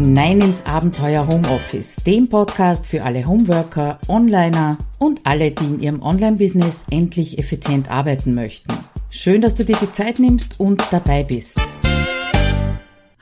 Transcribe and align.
hinein 0.00 0.40
ins 0.40 0.64
Abenteuer 0.64 1.26
Homeoffice, 1.28 1.96
dem 2.06 2.30
Podcast 2.30 2.86
für 2.86 3.02
alle 3.02 3.26
Homeworker, 3.26 3.98
Onliner 4.08 4.78
und 4.98 5.20
alle, 5.24 5.50
die 5.50 5.64
in 5.64 5.80
ihrem 5.80 6.00
Online-Business 6.00 6.84
endlich 6.90 7.38
effizient 7.38 7.90
arbeiten 7.90 8.34
möchten. 8.34 8.72
Schön, 9.10 9.42
dass 9.42 9.56
du 9.56 9.64
dir 9.66 9.76
die 9.76 9.92
Zeit 9.92 10.18
nimmst 10.18 10.58
und 10.58 10.82
dabei 10.90 11.22
bist. 11.22 11.58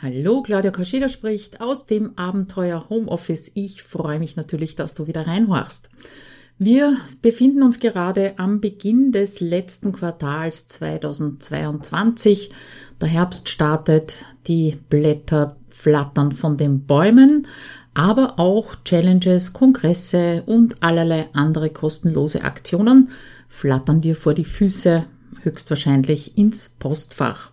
Hallo, 0.00 0.40
Claudia 0.42 0.70
Kascheda 0.70 1.08
spricht 1.08 1.60
aus 1.60 1.86
dem 1.86 2.16
Abenteuer 2.16 2.88
Homeoffice. 2.88 3.50
Ich 3.54 3.82
freue 3.82 4.20
mich 4.20 4.36
natürlich, 4.36 4.76
dass 4.76 4.94
du 4.94 5.08
wieder 5.08 5.26
reinhorchst. 5.26 5.90
Wir 6.60 6.96
befinden 7.22 7.64
uns 7.64 7.80
gerade 7.80 8.34
am 8.38 8.60
Beginn 8.60 9.10
des 9.10 9.40
letzten 9.40 9.90
Quartals 9.90 10.68
2022. 10.68 12.50
Der 13.00 13.08
Herbst 13.08 13.48
startet, 13.48 14.24
die 14.46 14.78
Blätter 14.88 15.56
flattern 15.78 16.32
von 16.32 16.56
den 16.56 16.86
Bäumen, 16.86 17.46
aber 17.94 18.38
auch 18.38 18.74
Challenges, 18.84 19.52
Kongresse 19.52 20.42
und 20.46 20.82
allerlei 20.82 21.28
andere 21.32 21.70
kostenlose 21.70 22.42
Aktionen 22.42 23.10
flattern 23.48 24.00
dir 24.00 24.16
vor 24.16 24.34
die 24.34 24.44
Füße, 24.44 25.04
höchstwahrscheinlich 25.42 26.36
ins 26.36 26.68
Postfach. 26.68 27.52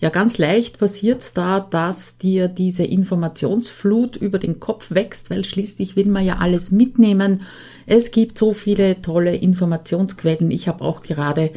Ja, 0.00 0.10
ganz 0.10 0.38
leicht 0.38 0.78
passiert 0.78 1.36
da, 1.36 1.60
dass 1.60 2.18
dir 2.18 2.48
diese 2.48 2.84
Informationsflut 2.84 4.16
über 4.16 4.38
den 4.38 4.60
Kopf 4.60 4.90
wächst, 4.90 5.30
weil 5.30 5.44
schließlich 5.44 5.96
will 5.96 6.06
man 6.06 6.24
ja 6.24 6.38
alles 6.38 6.72
mitnehmen. 6.72 7.42
Es 7.86 8.10
gibt 8.10 8.36
so 8.36 8.52
viele 8.52 9.00
tolle 9.00 9.34
Informationsquellen. 9.36 10.50
Ich 10.50 10.68
habe 10.68 10.84
auch 10.84 11.02
gerade 11.02 11.50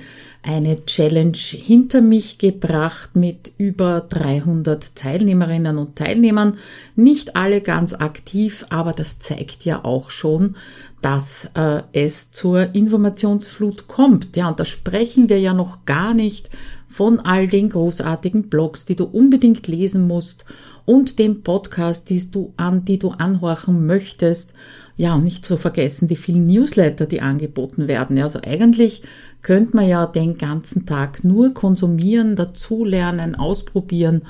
eine 0.45 0.85
Challenge 0.85 1.35
hinter 1.35 2.01
mich 2.01 2.37
gebracht 2.37 3.15
mit 3.15 3.51
über 3.57 4.01
300 4.01 4.95
Teilnehmerinnen 4.95 5.77
und 5.77 5.95
Teilnehmern. 5.95 6.57
Nicht 6.95 7.35
alle 7.35 7.61
ganz 7.61 7.93
aktiv, 7.93 8.65
aber 8.69 8.93
das 8.93 9.19
zeigt 9.19 9.65
ja 9.65 9.83
auch 9.83 10.11
schon, 10.11 10.55
dass 11.01 11.49
äh, 11.55 11.81
es 11.93 12.31
zur 12.31 12.75
Informationsflut 12.75 13.87
kommt. 13.87 14.35
Ja, 14.35 14.49
und 14.49 14.59
da 14.59 14.65
sprechen 14.65 15.29
wir 15.29 15.39
ja 15.39 15.53
noch 15.53 15.85
gar 15.85 16.13
nicht 16.13 16.49
von 16.87 17.19
all 17.19 17.47
den 17.47 17.69
großartigen 17.69 18.49
Blogs, 18.49 18.85
die 18.85 18.95
du 18.95 19.05
unbedingt 19.05 19.67
lesen 19.67 20.07
musst 20.07 20.45
und 20.85 21.19
dem 21.19 21.41
Podcast, 21.41 22.09
die 22.09 22.31
du 22.31 22.53
an, 22.57 22.85
die 22.85 22.99
du 22.99 23.09
anhorchen 23.09 23.85
möchtest. 23.85 24.53
Ja, 24.95 25.15
und 25.15 25.25
nicht 25.25 25.45
zu 25.45 25.57
vergessen 25.57 26.07
die 26.07 26.15
vielen 26.15 26.45
Newsletter, 26.45 27.05
die 27.05 27.21
angeboten 27.21 27.87
werden. 27.87 28.15
Ja, 28.15 28.25
also 28.25 28.39
eigentlich 28.45 29.01
könnte 29.45 29.75
man 29.75 29.87
ja 29.87 30.07
den 30.07 30.39
ganzen 30.39 30.87
Tag 30.87 31.23
nur 31.23 31.53
konsumieren, 31.53 32.35
dazulernen, 32.35 33.35
ausprobieren 33.35 34.23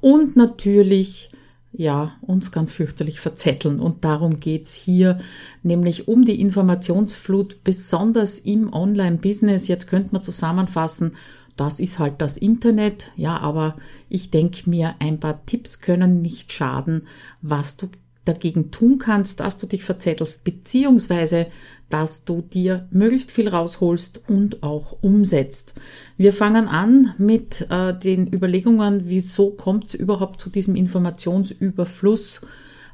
und 0.00 0.34
natürlich 0.34 1.28
ja, 1.72 2.12
uns 2.22 2.52
ganz 2.52 2.72
fürchterlich 2.72 3.20
verzetteln. 3.20 3.80
Und 3.80 4.02
darum 4.02 4.40
geht's 4.40 4.72
hier, 4.72 5.18
nämlich 5.62 6.08
um 6.08 6.24
die 6.24 6.40
Informationsflut, 6.40 7.62
besonders 7.64 8.38
im 8.38 8.72
Online-Business. 8.72 9.68
Jetzt 9.68 9.88
könnte 9.88 10.08
man 10.12 10.22
zusammenfassen, 10.22 11.16
das 11.56 11.78
ist 11.78 11.98
halt 11.98 12.22
das 12.22 12.38
Internet, 12.38 13.12
ja, 13.14 13.36
aber 13.36 13.76
ich 14.08 14.30
denke 14.30 14.70
mir, 14.70 14.94
ein 15.00 15.20
paar 15.20 15.44
Tipps 15.44 15.80
können 15.80 16.22
nicht 16.22 16.50
schaden, 16.50 17.02
was 17.42 17.76
du 17.76 17.88
dagegen 18.24 18.70
tun 18.70 18.98
kannst, 18.98 19.40
dass 19.40 19.58
du 19.58 19.66
dich 19.66 19.84
verzettelst, 19.84 20.44
beziehungsweise 20.44 21.46
dass 21.88 22.24
du 22.24 22.40
dir 22.40 22.88
möglichst 22.90 23.32
viel 23.32 23.48
rausholst 23.48 24.22
und 24.28 24.62
auch 24.62 24.96
umsetzt. 25.02 25.74
Wir 26.16 26.32
fangen 26.32 26.66
an 26.66 27.14
mit 27.18 27.66
äh, 27.68 27.92
den 27.92 28.32
Überlegungen, 28.32 29.02
wieso 29.06 29.50
kommt 29.50 29.88
es 29.88 29.94
überhaupt 29.94 30.40
zu 30.40 30.48
diesem 30.48 30.74
Informationsüberfluss, 30.74 32.40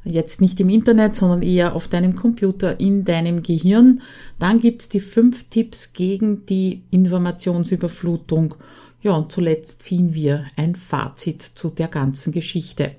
jetzt 0.03 0.41
nicht 0.41 0.59
im 0.61 0.69
Internet, 0.69 1.15
sondern 1.15 1.43
eher 1.43 1.75
auf 1.75 1.87
deinem 1.87 2.17
Computer, 2.17 2.81
in 2.81 3.05
deinem 3.05 3.43
Gehirn. 3.43 4.01
Dann 4.39 4.61
gibt's 4.61 4.89
die 4.89 5.01
fünf 5.01 5.45
Tipps 5.45 5.93
gegen 5.93 6.47
die 6.47 6.83
Informationsüberflutung. 6.91 8.55
Ja, 9.03 9.13
und 9.13 9.31
zuletzt 9.31 9.83
ziehen 9.83 10.15
wir 10.15 10.45
ein 10.57 10.75
Fazit 10.75 11.43
zu 11.43 11.69
der 11.69 11.89
ganzen 11.89 12.33
Geschichte. 12.33 12.93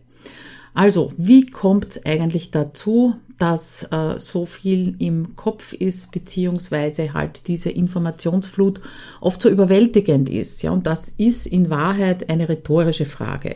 Also, 0.73 1.11
wie 1.17 1.45
kommt 1.45 1.85
es 1.85 2.05
eigentlich 2.05 2.51
dazu, 2.51 3.15
dass 3.37 3.83
äh, 3.83 4.19
so 4.19 4.45
viel 4.45 4.95
im 4.99 5.35
Kopf 5.35 5.73
ist, 5.73 6.11
beziehungsweise 6.11 7.13
halt 7.13 7.47
diese 7.47 7.69
Informationsflut 7.69 8.81
oft 9.21 9.41
so 9.41 9.49
überwältigend 9.49 10.29
ist? 10.29 10.61
Ja, 10.61 10.71
und 10.71 10.85
das 10.85 11.11
ist 11.17 11.47
in 11.47 11.69
Wahrheit 11.69 12.29
eine 12.29 12.49
rhetorische 12.49 13.05
Frage. 13.05 13.55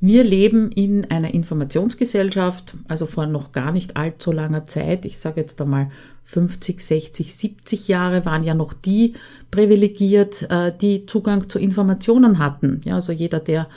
Wir 0.00 0.24
leben 0.24 0.70
in 0.72 1.10
einer 1.10 1.32
Informationsgesellschaft, 1.32 2.76
also 2.86 3.06
vor 3.06 3.26
noch 3.26 3.52
gar 3.52 3.72
nicht 3.72 3.96
allzu 3.96 4.30
langer 4.30 4.66
Zeit. 4.66 5.06
Ich 5.06 5.18
sage 5.18 5.40
jetzt 5.40 5.60
einmal 5.60 5.90
50, 6.24 6.80
60, 6.80 7.34
70 7.34 7.88
Jahre 7.88 8.24
waren 8.26 8.42
ja 8.42 8.54
noch 8.54 8.72
die 8.74 9.14
privilegiert, 9.50 10.50
äh, 10.50 10.72
die 10.78 11.06
Zugang 11.06 11.48
zu 11.48 11.58
Informationen 11.58 12.38
hatten. 12.38 12.82
Ja, 12.84 12.96
also 12.96 13.12
jeder, 13.12 13.40
der 13.40 13.68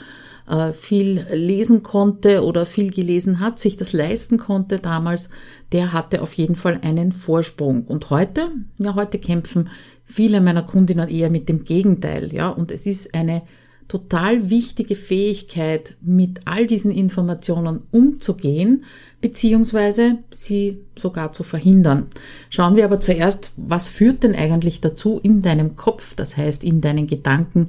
viel 0.72 1.26
lesen 1.32 1.82
konnte 1.82 2.44
oder 2.44 2.66
viel 2.66 2.90
gelesen 2.90 3.40
hat, 3.40 3.60
sich 3.60 3.76
das 3.76 3.92
leisten 3.92 4.38
konnte 4.38 4.78
damals, 4.78 5.28
der 5.72 5.92
hatte 5.92 6.22
auf 6.22 6.34
jeden 6.34 6.56
Fall 6.56 6.80
einen 6.82 7.12
Vorsprung. 7.12 7.84
Und 7.84 8.10
heute, 8.10 8.50
ja, 8.78 8.94
heute 8.94 9.18
kämpfen 9.18 9.68
viele 10.04 10.40
meiner 10.40 10.62
Kundinnen 10.62 11.08
eher 11.08 11.30
mit 11.30 11.48
dem 11.48 11.64
Gegenteil, 11.64 12.32
ja, 12.34 12.48
und 12.48 12.72
es 12.72 12.86
ist 12.86 13.14
eine 13.14 13.42
total 13.90 14.50
wichtige 14.50 14.94
Fähigkeit, 14.94 15.96
mit 16.00 16.42
all 16.44 16.66
diesen 16.66 16.92
Informationen 16.92 17.82
umzugehen, 17.90 18.84
beziehungsweise 19.20 20.18
sie 20.30 20.78
sogar 20.96 21.32
zu 21.32 21.42
verhindern. 21.42 22.06
Schauen 22.50 22.76
wir 22.76 22.84
aber 22.84 23.00
zuerst, 23.00 23.52
was 23.56 23.88
führt 23.88 24.22
denn 24.22 24.34
eigentlich 24.36 24.80
dazu 24.80 25.18
in 25.20 25.42
deinem 25.42 25.74
Kopf, 25.74 26.14
das 26.14 26.36
heißt 26.36 26.62
in 26.62 26.80
deinen 26.80 27.08
Gedanken, 27.08 27.66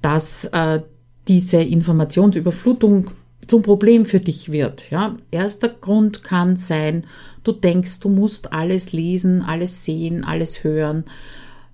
dass 0.00 0.46
äh, 0.46 0.80
diese 1.28 1.58
Informationsüberflutung 1.58 3.10
zum 3.46 3.62
Problem 3.62 4.04
für 4.04 4.20
dich 4.20 4.50
wird. 4.50 4.90
Ja, 4.90 5.16
erster 5.30 5.68
Grund 5.68 6.24
kann 6.24 6.56
sein, 6.56 7.04
du 7.44 7.52
denkst, 7.52 8.00
du 8.00 8.08
musst 8.08 8.52
alles 8.52 8.92
lesen, 8.92 9.42
alles 9.42 9.84
sehen, 9.84 10.24
alles 10.24 10.64
hören 10.64 11.04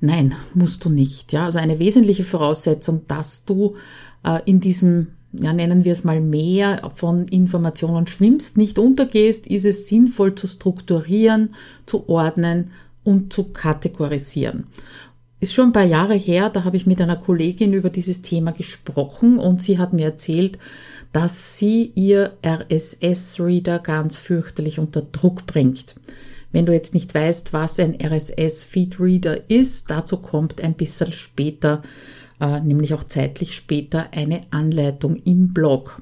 Nein, 0.05 0.35
musst 0.53 0.85
du 0.85 0.91
nicht. 0.91 1.33
Ja, 1.33 1.47
also 1.47 1.59
eine 1.59 1.79
wesentliche 1.79 2.25
Voraussetzung, 2.25 3.07
dass 3.09 3.47
du 3.47 3.77
äh, 4.23 4.41
in 4.45 4.61
diesem, 4.61 5.13
ja, 5.33 5.55
nennen 5.55 5.87
wir 5.87 5.93
es 5.93 6.05
mal 6.05 6.21
Meer 6.21 6.93
von 6.95 7.27
Informationen 7.29 8.07
schwimmst, 8.07 8.59
nicht 8.59 8.79
untergehst, 8.79 9.47
ist 9.47 9.65
es 9.65 9.89
sinnvoll 9.89 10.35
zu 10.35 10.47
strukturieren, 10.47 11.55
zu 11.87 12.07
ordnen 12.07 12.73
und 13.03 13.33
zu 13.33 13.45
kategorisieren. 13.45 14.65
Ist 15.45 15.53
schon 15.53 15.67
ein 15.67 15.73
paar 15.73 15.85
Jahre 15.85 16.15
her, 16.15 16.49
da 16.49 16.65
habe 16.65 16.79
ich 16.79 16.87
mit 16.87 17.03
einer 17.03 17.17
Kollegin 17.17 17.75
über 17.75 17.91
dieses 17.91 18.23
Thema 18.23 18.53
gesprochen 18.53 19.39
und 19.39 19.61
sie 19.61 19.77
hat 19.77 19.93
mir 19.93 20.07
erzählt, 20.07 20.59
dass 21.13 21.59
sie 21.59 21.93
ihr 21.95 22.39
RSS-Reader 22.43 23.79
ganz 23.81 24.17
fürchterlich 24.17 24.79
unter 24.79 25.03
Druck 25.03 25.45
bringt. 25.45 25.97
Wenn 26.51 26.65
du 26.65 26.73
jetzt 26.73 26.95
nicht 26.95 27.15
weißt, 27.15 27.53
was 27.53 27.79
ein 27.79 27.99
RSS-Feedreader 28.01 29.51
ist, 29.51 29.91
dazu 29.91 30.17
kommt 30.17 30.63
ein 30.65 30.73
bisschen 30.73 31.13
später, 31.13 31.83
äh, 32.41 32.61
nämlich 32.61 32.95
auch 32.95 33.05
zeitlich 33.05 33.55
später, 33.55 34.07
eine 34.13 34.41
Anleitung 34.51 35.17
im 35.27 35.53
Blog. 35.53 36.01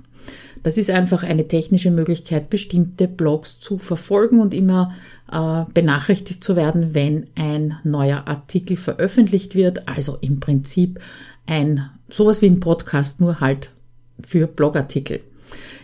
Das 0.63 0.77
ist 0.77 0.91
einfach 0.91 1.25
eine 1.25 1.49
technische 1.49 1.91
Möglichkeit, 1.91 2.49
bestimmte 2.49 3.09
Blogs 3.09 3.59
zu 3.59 3.79
verfolgen 3.79 4.41
und 4.41 4.55
immer 4.55 4.95
äh, 5.31 5.65
benachrichtigt 5.73 6.45
zu 6.45 6.55
werden, 6.55 6.95
wenn 6.95 7.27
ein 7.35 7.79
neuer 7.83 8.29
Artikel 8.29 8.77
veröffentlicht 8.77 9.55
wird. 9.55 9.89
Also 9.89 10.19
im 10.21 10.39
Prinzip 10.39 11.01
ein 11.47 11.91
sowas 12.09 12.43
wie 12.43 12.47
ein 12.47 12.61
Podcast, 12.61 13.21
nur 13.21 13.41
halt 13.41 13.71
für 14.25 14.47
Blogartikel. 14.47 15.21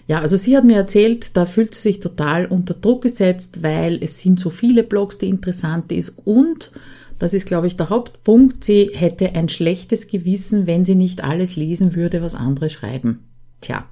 Ja, 0.07 0.21
also 0.21 0.37
sie 0.37 0.57
hat 0.57 0.65
mir 0.65 0.77
erzählt, 0.77 1.37
da 1.37 1.45
fühlt 1.45 1.75
sie 1.75 1.83
sich 1.83 2.01
total 2.01 2.47
unter 2.47 2.75
Druck 2.75 3.03
gesetzt, 3.03 3.63
weil 3.63 3.99
es 4.03 4.21
sind 4.21 4.41
so 4.41 4.49
viele 4.49 4.83
Blogs, 4.83 5.19
die 5.19 5.29
interessant 5.29 5.93
ist 5.93 6.15
und 6.25 6.71
das 7.19 7.35
ist, 7.35 7.47
glaube 7.47 7.67
ich, 7.67 7.77
der 7.77 7.91
Hauptpunkt. 7.91 8.63
Sie 8.63 8.91
hätte 8.95 9.35
ein 9.35 9.49
schlechtes 9.49 10.07
Gewissen, 10.07 10.67
wenn 10.67 10.85
sie 10.85 10.95
nicht 10.95 11.25
alles 11.25 11.57
lesen 11.57 11.97
würde, 11.97 12.23
was 12.23 12.37
andere 12.37 12.71
schreiben. 12.71 13.28
Tja, 13.61 13.87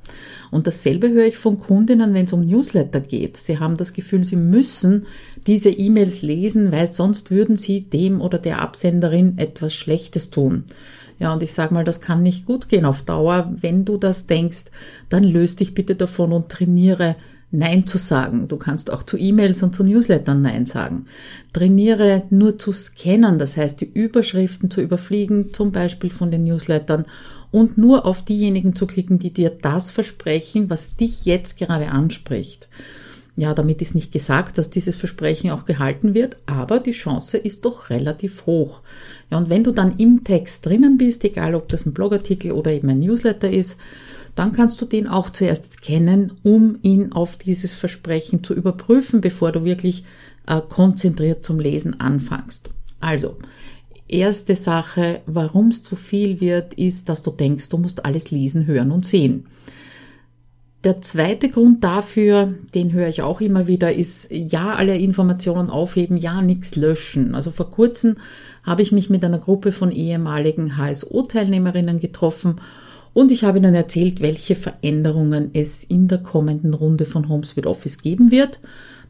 und 0.52 0.68
dasselbe 0.68 1.10
höre 1.10 1.26
ich 1.26 1.36
von 1.36 1.58
Kundinnen, 1.58 2.14
wenn 2.14 2.26
es 2.26 2.32
um 2.32 2.46
Newsletter 2.46 3.00
geht. 3.00 3.36
Sie 3.36 3.58
haben 3.58 3.76
das 3.76 3.92
Gefühl, 3.92 4.24
sie 4.24 4.36
müssen 4.36 5.06
diese 5.46 5.70
E-Mails 5.70 6.22
lesen, 6.22 6.70
weil 6.70 6.86
sonst 6.86 7.32
würden 7.32 7.56
sie 7.56 7.82
dem 7.82 8.20
oder 8.20 8.38
der 8.38 8.60
Absenderin 8.60 9.38
etwas 9.38 9.74
Schlechtes 9.74 10.30
tun. 10.30 10.64
Ja, 11.18 11.32
und 11.32 11.42
ich 11.42 11.52
sage 11.52 11.74
mal, 11.74 11.84
das 11.84 12.00
kann 12.00 12.22
nicht 12.22 12.46
gut 12.46 12.68
gehen 12.68 12.84
auf 12.84 13.02
Dauer. 13.02 13.52
Wenn 13.60 13.84
du 13.84 13.96
das 13.96 14.26
denkst, 14.26 14.66
dann 15.08 15.24
löst 15.24 15.60
dich 15.60 15.74
bitte 15.74 15.96
davon 15.96 16.32
und 16.32 16.48
trainiere 16.48 17.16
Nein 17.50 17.86
zu 17.86 17.96
sagen. 17.96 18.48
Du 18.48 18.56
kannst 18.56 18.92
auch 18.92 19.02
zu 19.02 19.16
E-Mails 19.16 19.62
und 19.62 19.74
zu 19.74 19.82
Newslettern 19.82 20.42
Nein 20.42 20.66
sagen. 20.66 21.06
Trainiere 21.52 22.24
nur 22.30 22.58
zu 22.58 22.72
scannen, 22.72 23.38
das 23.38 23.56
heißt 23.56 23.80
die 23.80 23.90
Überschriften 23.90 24.70
zu 24.70 24.80
überfliegen, 24.80 25.54
zum 25.54 25.72
Beispiel 25.72 26.10
von 26.10 26.30
den 26.30 26.44
Newslettern 26.44 27.06
und 27.56 27.78
nur 27.78 28.04
auf 28.04 28.22
diejenigen 28.22 28.74
zu 28.74 28.86
klicken, 28.86 29.18
die 29.18 29.32
dir 29.32 29.48
das 29.48 29.90
versprechen, 29.90 30.68
was 30.68 30.94
dich 30.94 31.24
jetzt 31.24 31.56
gerade 31.56 31.88
anspricht. 31.88 32.68
Ja, 33.34 33.54
damit 33.54 33.80
ist 33.80 33.94
nicht 33.94 34.12
gesagt, 34.12 34.58
dass 34.58 34.68
dieses 34.68 34.94
Versprechen 34.94 35.50
auch 35.50 35.64
gehalten 35.64 36.12
wird, 36.12 36.36
aber 36.44 36.80
die 36.80 36.92
Chance 36.92 37.38
ist 37.38 37.64
doch 37.64 37.88
relativ 37.88 38.44
hoch. 38.44 38.82
Ja, 39.30 39.38
und 39.38 39.48
wenn 39.48 39.64
du 39.64 39.72
dann 39.72 39.96
im 39.96 40.22
Text 40.22 40.66
drinnen 40.66 40.98
bist, 40.98 41.24
egal 41.24 41.54
ob 41.54 41.70
das 41.70 41.86
ein 41.86 41.94
Blogartikel 41.94 42.52
oder 42.52 42.72
eben 42.72 42.90
ein 42.90 42.98
Newsletter 42.98 43.50
ist, 43.50 43.78
dann 44.34 44.52
kannst 44.52 44.82
du 44.82 44.84
den 44.84 45.08
auch 45.08 45.30
zuerst 45.30 45.80
kennen, 45.80 46.32
um 46.42 46.76
ihn 46.82 47.12
auf 47.12 47.36
dieses 47.38 47.72
Versprechen 47.72 48.44
zu 48.44 48.52
überprüfen, 48.52 49.22
bevor 49.22 49.50
du 49.52 49.64
wirklich 49.64 50.04
äh, 50.46 50.60
konzentriert 50.60 51.42
zum 51.42 51.58
Lesen 51.58 52.00
anfängst. 52.00 52.68
Also, 53.00 53.38
erste 54.08 54.54
Sache, 54.56 55.20
warum 55.26 55.68
es 55.68 55.82
zu 55.82 55.96
viel 55.96 56.40
wird, 56.40 56.74
ist, 56.74 57.08
dass 57.08 57.22
du 57.22 57.30
denkst, 57.30 57.68
du 57.68 57.78
musst 57.78 58.04
alles 58.04 58.30
lesen, 58.30 58.66
hören 58.66 58.90
und 58.90 59.06
sehen. 59.06 59.46
Der 60.84 61.02
zweite 61.02 61.48
Grund 61.48 61.82
dafür, 61.82 62.54
den 62.74 62.92
höre 62.92 63.08
ich 63.08 63.22
auch 63.22 63.40
immer 63.40 63.66
wieder, 63.66 63.92
ist 63.92 64.28
ja 64.30 64.74
alle 64.74 64.96
Informationen 64.96 65.68
aufheben, 65.68 66.16
ja 66.16 66.40
nichts 66.42 66.76
löschen. 66.76 67.34
Also 67.34 67.50
vor 67.50 67.70
kurzem 67.70 68.16
habe 68.62 68.82
ich 68.82 68.92
mich 68.92 69.10
mit 69.10 69.24
einer 69.24 69.40
Gruppe 69.40 69.72
von 69.72 69.90
ehemaligen 69.90 70.76
HSO-Teilnehmerinnen 70.76 71.98
getroffen 71.98 72.60
und 73.16 73.32
ich 73.32 73.44
habe 73.44 73.58
ihnen 73.58 73.74
erzählt, 73.74 74.20
welche 74.20 74.54
Veränderungen 74.54 75.50
es 75.54 75.82
in 75.84 76.06
der 76.06 76.18
kommenden 76.18 76.74
Runde 76.74 77.06
von 77.06 77.30
Homes 77.30 77.56
with 77.56 77.66
Office 77.66 77.98
geben 77.98 78.30
wird. 78.30 78.60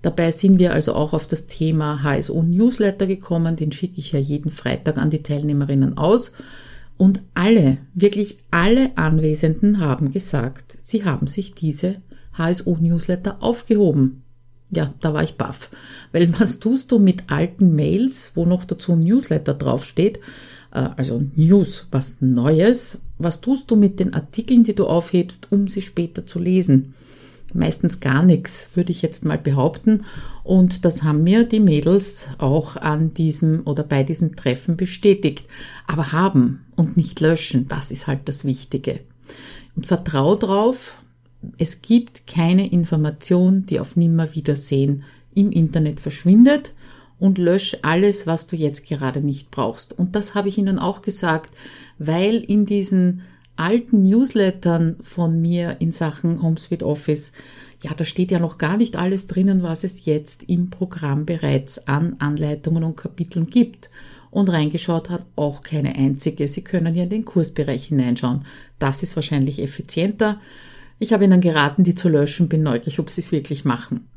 Dabei 0.02 0.31
sind 0.31 0.58
wir 0.58 0.72
also 0.72 0.94
auch 0.94 1.12
auf 1.12 1.26
das 1.26 1.46
Thema 1.46 2.02
HSO 2.02 2.43
Newsletter 2.43 3.06
gekommen. 3.06 3.56
Den 3.56 3.72
schicke 3.72 3.98
ich 3.98 4.12
ja 4.12 4.19
jeden 4.19 4.50
Freitag 4.50 4.98
an 4.98 5.10
die 5.10 5.22
Teilnehmerinnen 5.22 5.98
aus. 5.98 6.32
Und 6.96 7.22
alle, 7.34 7.78
wirklich 7.94 8.38
alle 8.50 8.96
Anwesenden 8.96 9.81
haben 9.81 10.12
gesagt, 10.12 10.76
sie 10.81 11.04
haben 11.04 11.26
sich 11.26 11.54
diese 11.54 11.96
HSO 12.37 12.78
Newsletter 12.81 13.38
aufgehoben. 13.40 14.22
Ja, 14.70 14.94
da 15.00 15.14
war 15.14 15.22
ich 15.22 15.37
baff. 15.37 15.70
Weil 16.12 16.32
was 16.38 16.58
tust 16.58 16.90
du 16.90 16.98
mit 16.98 17.25
alten 17.31 17.75
Mails, 17.75 18.32
wo 18.34 18.46
noch 18.46 18.64
dazu 18.64 18.96
Newsletter 18.96 19.54
draufsteht? 19.54 20.19
Äh, 20.72 20.90
also 20.96 21.22
News, 21.37 21.87
was 21.90 22.16
Neues. 22.20 22.98
Was 23.19 23.40
tust 23.40 23.70
du 23.70 23.76
mit 23.76 24.00
den 24.00 24.14
Artikeln, 24.14 24.64
die 24.64 24.75
du 24.75 24.87
aufhebst, 24.87 25.48
um 25.50 25.69
sie 25.69 25.82
später 25.82 26.26
zu 26.26 26.38
lesen? 26.38 26.94
Meistens 27.56 28.00
gar 28.00 28.23
nichts, 28.23 28.69
würde 28.75 28.93
ich 28.93 29.03
jetzt 29.03 29.25
mal 29.25 29.38
behaupten. 29.38 30.05
Und 30.44 30.85
das 30.85 31.03
haben 31.03 31.25
mir 31.25 31.44
die 31.44 31.61
Mädels 31.61 32.29
auch 32.38 32.76
an 32.76 33.14
diesem 33.14 33.62
oder 33.64 33.82
bei 33.82 34.03
diesem 34.03 34.37
Treffen 34.37 34.76
bestätigt. 34.76 35.47
Aber 35.87 36.12
haben 36.12 36.67
und 36.76 36.97
nicht 36.97 37.20
löschen, 37.20 37.67
das 37.69 37.91
ist 37.91 38.06
halt 38.06 38.20
das 38.26 38.44
Wichtige. 38.44 39.00
Und 39.75 39.87
vertrau 39.87 40.37
drauf, 40.37 40.99
es 41.58 41.82
gibt 41.82 42.26
keine 42.26 42.70
Information, 42.70 43.67
die 43.67 43.81
auf 43.81 43.97
Nimmerwiedersehen 43.97 45.05
im 45.35 45.50
Internet 45.50 46.00
verschwindet 46.00 46.73
und 47.19 47.38
lösch 47.38 47.76
alles, 47.82 48.26
was 48.26 48.47
du 48.47 48.56
jetzt 48.56 48.85
gerade 48.85 49.20
nicht 49.20 49.50
brauchst. 49.50 49.99
Und 49.99 50.14
das 50.14 50.35
habe 50.35 50.49
ich 50.49 50.58
Ihnen 50.58 50.79
auch 50.79 51.03
gesagt, 51.03 51.55
weil 51.99 52.37
in 52.37 52.67
diesen 52.67 53.23
alten 53.56 54.03
Newslettern 54.03 54.97
von 55.00 55.41
mir 55.41 55.76
in 55.81 55.93
Sachen 55.93 56.43
HomeSuite 56.43 56.87
Office, 56.87 57.32
ja, 57.82 57.93
da 57.94 58.05
steht 58.05 58.31
ja 58.31 58.38
noch 58.38 58.58
gar 58.58 58.76
nicht 58.76 58.97
alles 58.97 59.26
drinnen, 59.26 59.62
was 59.62 59.85
es 59.85 60.06
jetzt 60.06 60.44
im 60.44 60.70
Programm 60.70 61.26
bereits 61.26 61.87
an 61.87 62.17
Anleitungen 62.19 62.85
und 62.85 62.97
Kapiteln 62.97 63.49
gibt. 63.49 63.91
Und 64.31 64.50
reingeschaut 64.50 65.08
hat 65.08 65.25
auch 65.37 65.62
keine 65.62 65.94
einzige. 65.94 66.49
Sie 66.49 66.62
können 66.62 66.94
ja 66.94 67.05
in 67.05 67.11
den 67.11 67.25
Kursbereich 67.25 67.87
hineinschauen. 67.87 68.44
Das 68.79 69.03
ist 69.03 69.17
wahrscheinlich 69.17 69.62
effizienter. 69.62 70.41
Ich 70.99 71.12
habe 71.12 71.25
Ihnen 71.25 71.41
geraten, 71.41 71.85
die 71.85 71.94
zu 71.94 72.08
löschen, 72.08 72.49
bin 72.49 72.62
neugierig, 72.62 72.99
ob 72.99 73.11
Sie 73.11 73.20
es 73.20 73.32
wirklich 73.32 73.64
machen. 73.64 74.08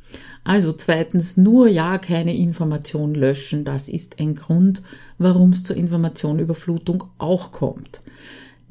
Also 0.44 0.74
zweitens, 0.74 1.38
nur 1.38 1.68
ja 1.68 1.97
keine 1.97 2.36
Information 2.36 3.13
löschen. 3.13 3.65
Das 3.65 3.88
ist 3.88 4.19
ein 4.19 4.36
Grund, 4.36 4.81
warum 5.18 5.51
es 5.51 5.63
zur 5.63 5.75
Informationüberflutung 5.75 7.03
auch 7.18 7.51
kommt. 7.51 8.01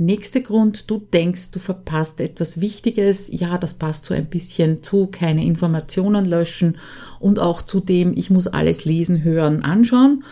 Nächster 0.00 0.41
Grund, 0.41 0.89
du 0.89 0.99
denkst, 1.12 1.50
du 1.50 1.59
verpasst 1.59 2.21
etwas 2.21 2.61
Wichtiges. 2.61 3.29
Ja, 3.33 3.59
das 3.59 3.75
passt 3.75 4.05
so 4.05 4.15
ein 4.15 4.27
bisschen 4.27 4.81
zu, 4.85 5.09
keine 5.09 5.45
Informationen 5.45 6.25
löschen 6.25 6.77
und 7.19 7.41
auch 7.41 7.62
zu 7.62 7.81
dem, 7.81 8.17
ich 8.17 8.31
muss 8.31 8.47
alles 8.47 8.85
lesen, 8.85 9.25
hören, 9.25 9.65
anschauen. 9.65 10.23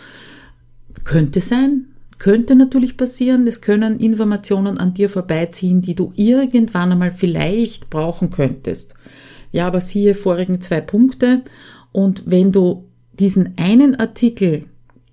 Könnte 1.02 1.40
sein, 1.40 1.86
könnte 2.18 2.54
natürlich 2.54 2.96
passieren. 2.96 3.44
Es 3.48 3.60
können 3.60 3.98
Informationen 3.98 4.78
an 4.78 4.94
dir 4.94 5.08
vorbeiziehen, 5.08 5.82
die 5.82 5.96
du 5.96 6.12
irgendwann 6.14 6.92
einmal 6.92 7.10
vielleicht 7.10 7.90
brauchen 7.90 8.30
könntest. 8.30 8.94
Ja, 9.50 9.66
aber 9.66 9.80
siehe 9.80 10.14
vorigen 10.14 10.60
zwei 10.60 10.80
Punkte. 10.80 11.42
Und 11.90 12.22
wenn 12.26 12.52
du 12.52 12.84
diesen 13.18 13.54
einen 13.56 13.96
Artikel 13.96 14.66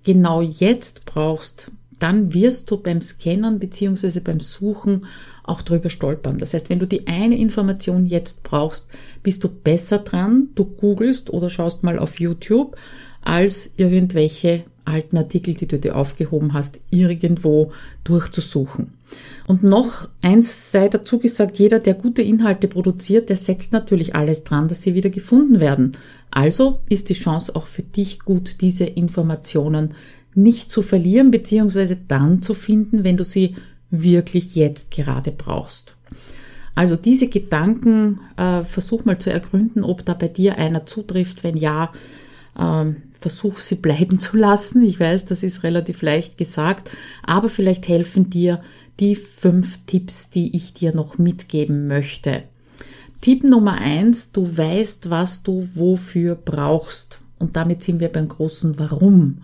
genau 0.04 0.42
jetzt 0.42 1.06
brauchst, 1.06 1.72
dann 1.98 2.34
wirst 2.34 2.70
du 2.70 2.76
beim 2.76 3.00
Scannen 3.00 3.58
beziehungsweise 3.58 4.20
beim 4.20 4.40
Suchen 4.40 5.06
auch 5.42 5.62
drüber 5.62 5.90
stolpern. 5.90 6.38
Das 6.38 6.54
heißt, 6.54 6.70
wenn 6.70 6.78
du 6.78 6.86
die 6.86 7.06
eine 7.06 7.38
Information 7.38 8.06
jetzt 8.06 8.42
brauchst, 8.42 8.88
bist 9.22 9.44
du 9.44 9.48
besser 9.48 9.98
dran, 9.98 10.48
du 10.54 10.64
googelst 10.64 11.30
oder 11.30 11.50
schaust 11.50 11.82
mal 11.82 11.98
auf 11.98 12.18
YouTube, 12.18 12.76
als 13.22 13.70
irgendwelche 13.76 14.64
alten 14.84 15.16
Artikel, 15.16 15.54
die 15.54 15.66
du 15.66 15.78
dir 15.78 15.96
aufgehoben 15.96 16.52
hast, 16.52 16.78
irgendwo 16.90 17.72
durchzusuchen. 18.04 18.92
Und 19.46 19.62
noch 19.62 20.08
eins 20.22 20.72
sei 20.72 20.88
dazu 20.88 21.18
gesagt, 21.18 21.58
jeder, 21.58 21.78
der 21.78 21.94
gute 21.94 22.22
Inhalte 22.22 22.68
produziert, 22.68 23.28
der 23.28 23.36
setzt 23.36 23.72
natürlich 23.72 24.14
alles 24.14 24.44
dran, 24.44 24.68
dass 24.68 24.82
sie 24.82 24.94
wieder 24.94 25.10
gefunden 25.10 25.60
werden. 25.60 25.92
Also 26.30 26.80
ist 26.88 27.08
die 27.08 27.14
Chance 27.14 27.54
auch 27.54 27.66
für 27.66 27.82
dich 27.82 28.20
gut, 28.20 28.60
diese 28.60 28.84
Informationen 28.84 29.94
nicht 30.34 30.70
zu 30.70 30.82
verlieren, 30.82 31.30
beziehungsweise 31.30 31.96
dann 31.96 32.42
zu 32.42 32.54
finden, 32.54 33.04
wenn 33.04 33.16
du 33.16 33.24
sie 33.24 33.56
wirklich 33.90 34.54
jetzt 34.54 34.90
gerade 34.90 35.30
brauchst. 35.30 35.96
Also 36.74 36.96
diese 36.96 37.28
Gedanken, 37.28 38.20
äh, 38.36 38.64
versuch 38.64 39.04
mal 39.04 39.18
zu 39.18 39.30
ergründen, 39.30 39.84
ob 39.84 40.04
da 40.04 40.14
bei 40.14 40.28
dir 40.28 40.58
einer 40.58 40.86
zutrifft. 40.86 41.44
Wenn 41.44 41.56
ja, 41.56 41.92
ähm, 42.58 42.96
versuch 43.18 43.58
sie 43.58 43.76
bleiben 43.76 44.18
zu 44.18 44.36
lassen. 44.36 44.82
Ich 44.82 44.98
weiß, 44.98 45.26
das 45.26 45.42
ist 45.42 45.62
relativ 45.62 46.02
leicht 46.02 46.36
gesagt, 46.36 46.90
aber 47.22 47.48
vielleicht 47.48 47.88
helfen 47.88 48.30
dir 48.30 48.60
die 49.00 49.16
fünf 49.16 49.78
Tipps, 49.86 50.30
die 50.30 50.54
ich 50.56 50.72
dir 50.72 50.94
noch 50.94 51.18
mitgeben 51.18 51.88
möchte. 51.88 52.44
Tipp 53.20 53.42
Nummer 53.42 53.78
eins, 53.80 54.32
du 54.32 54.56
weißt, 54.56 55.10
was 55.10 55.42
du 55.42 55.68
wofür 55.74 56.34
brauchst. 56.34 57.20
Und 57.38 57.56
damit 57.56 57.82
sind 57.82 58.00
wir 58.00 58.08
beim 58.08 58.28
großen 58.28 58.78
Warum. 58.78 59.38